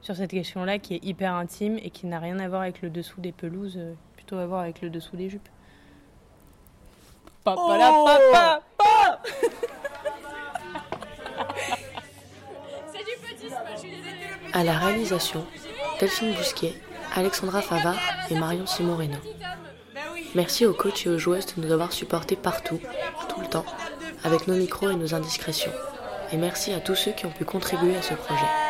sur 0.00 0.16
cette 0.16 0.32
question-là 0.32 0.78
qui 0.78 0.94
est 0.94 1.04
hyper 1.04 1.35
intime 1.35 1.78
et 1.78 1.90
qui 1.90 2.06
n'a 2.06 2.18
rien 2.18 2.38
à 2.40 2.48
voir 2.48 2.62
avec 2.62 2.82
le 2.82 2.90
dessous 2.90 3.20
des 3.20 3.30
pelouses, 3.32 3.76
euh, 3.76 3.94
plutôt 4.16 4.37
à 4.37 4.46
voir 4.46 4.62
avec 4.62 4.80
le 4.80 4.90
dessous 4.90 5.16
des 5.16 5.30
jupes. 5.30 5.48
Papa 7.44 7.78
la 7.78 7.92
papa 7.92 8.62
C'est 12.88 12.98
du 12.98 13.16
petit 13.20 13.48
je 13.72 13.78
suis 13.78 13.90
désolée. 13.90 14.16
À 14.52 14.64
la 14.64 14.76
réalisation, 14.78 15.46
Delphine 16.00 16.35
Bousquet, 16.35 16.74
Alexandra 17.14 17.62
Favard 17.62 18.00
et 18.30 18.35
Marion 18.35 18.66
Simoreno. 18.66 19.18
Merci 20.37 20.66
aux 20.66 20.75
coachs 20.75 21.07
et 21.07 21.09
aux 21.09 21.16
joueuses 21.16 21.46
de 21.57 21.62
nous 21.62 21.72
avoir 21.72 21.92
supportés 21.92 22.37
partout, 22.37 22.79
tout 23.31 23.40
le 23.40 23.46
temps, 23.46 23.64
avec 24.22 24.46
nos 24.46 24.55
micros 24.55 24.90
et 24.90 24.94
nos 24.94 25.14
indiscrétions. 25.14 25.72
Et 26.31 26.37
merci 26.37 26.75
à 26.75 26.81
tous 26.81 26.94
ceux 26.94 27.12
qui 27.12 27.25
ont 27.25 27.31
pu 27.31 27.46
contribuer 27.46 27.96
à 27.96 28.03
ce 28.03 28.12
projet. 28.12 28.65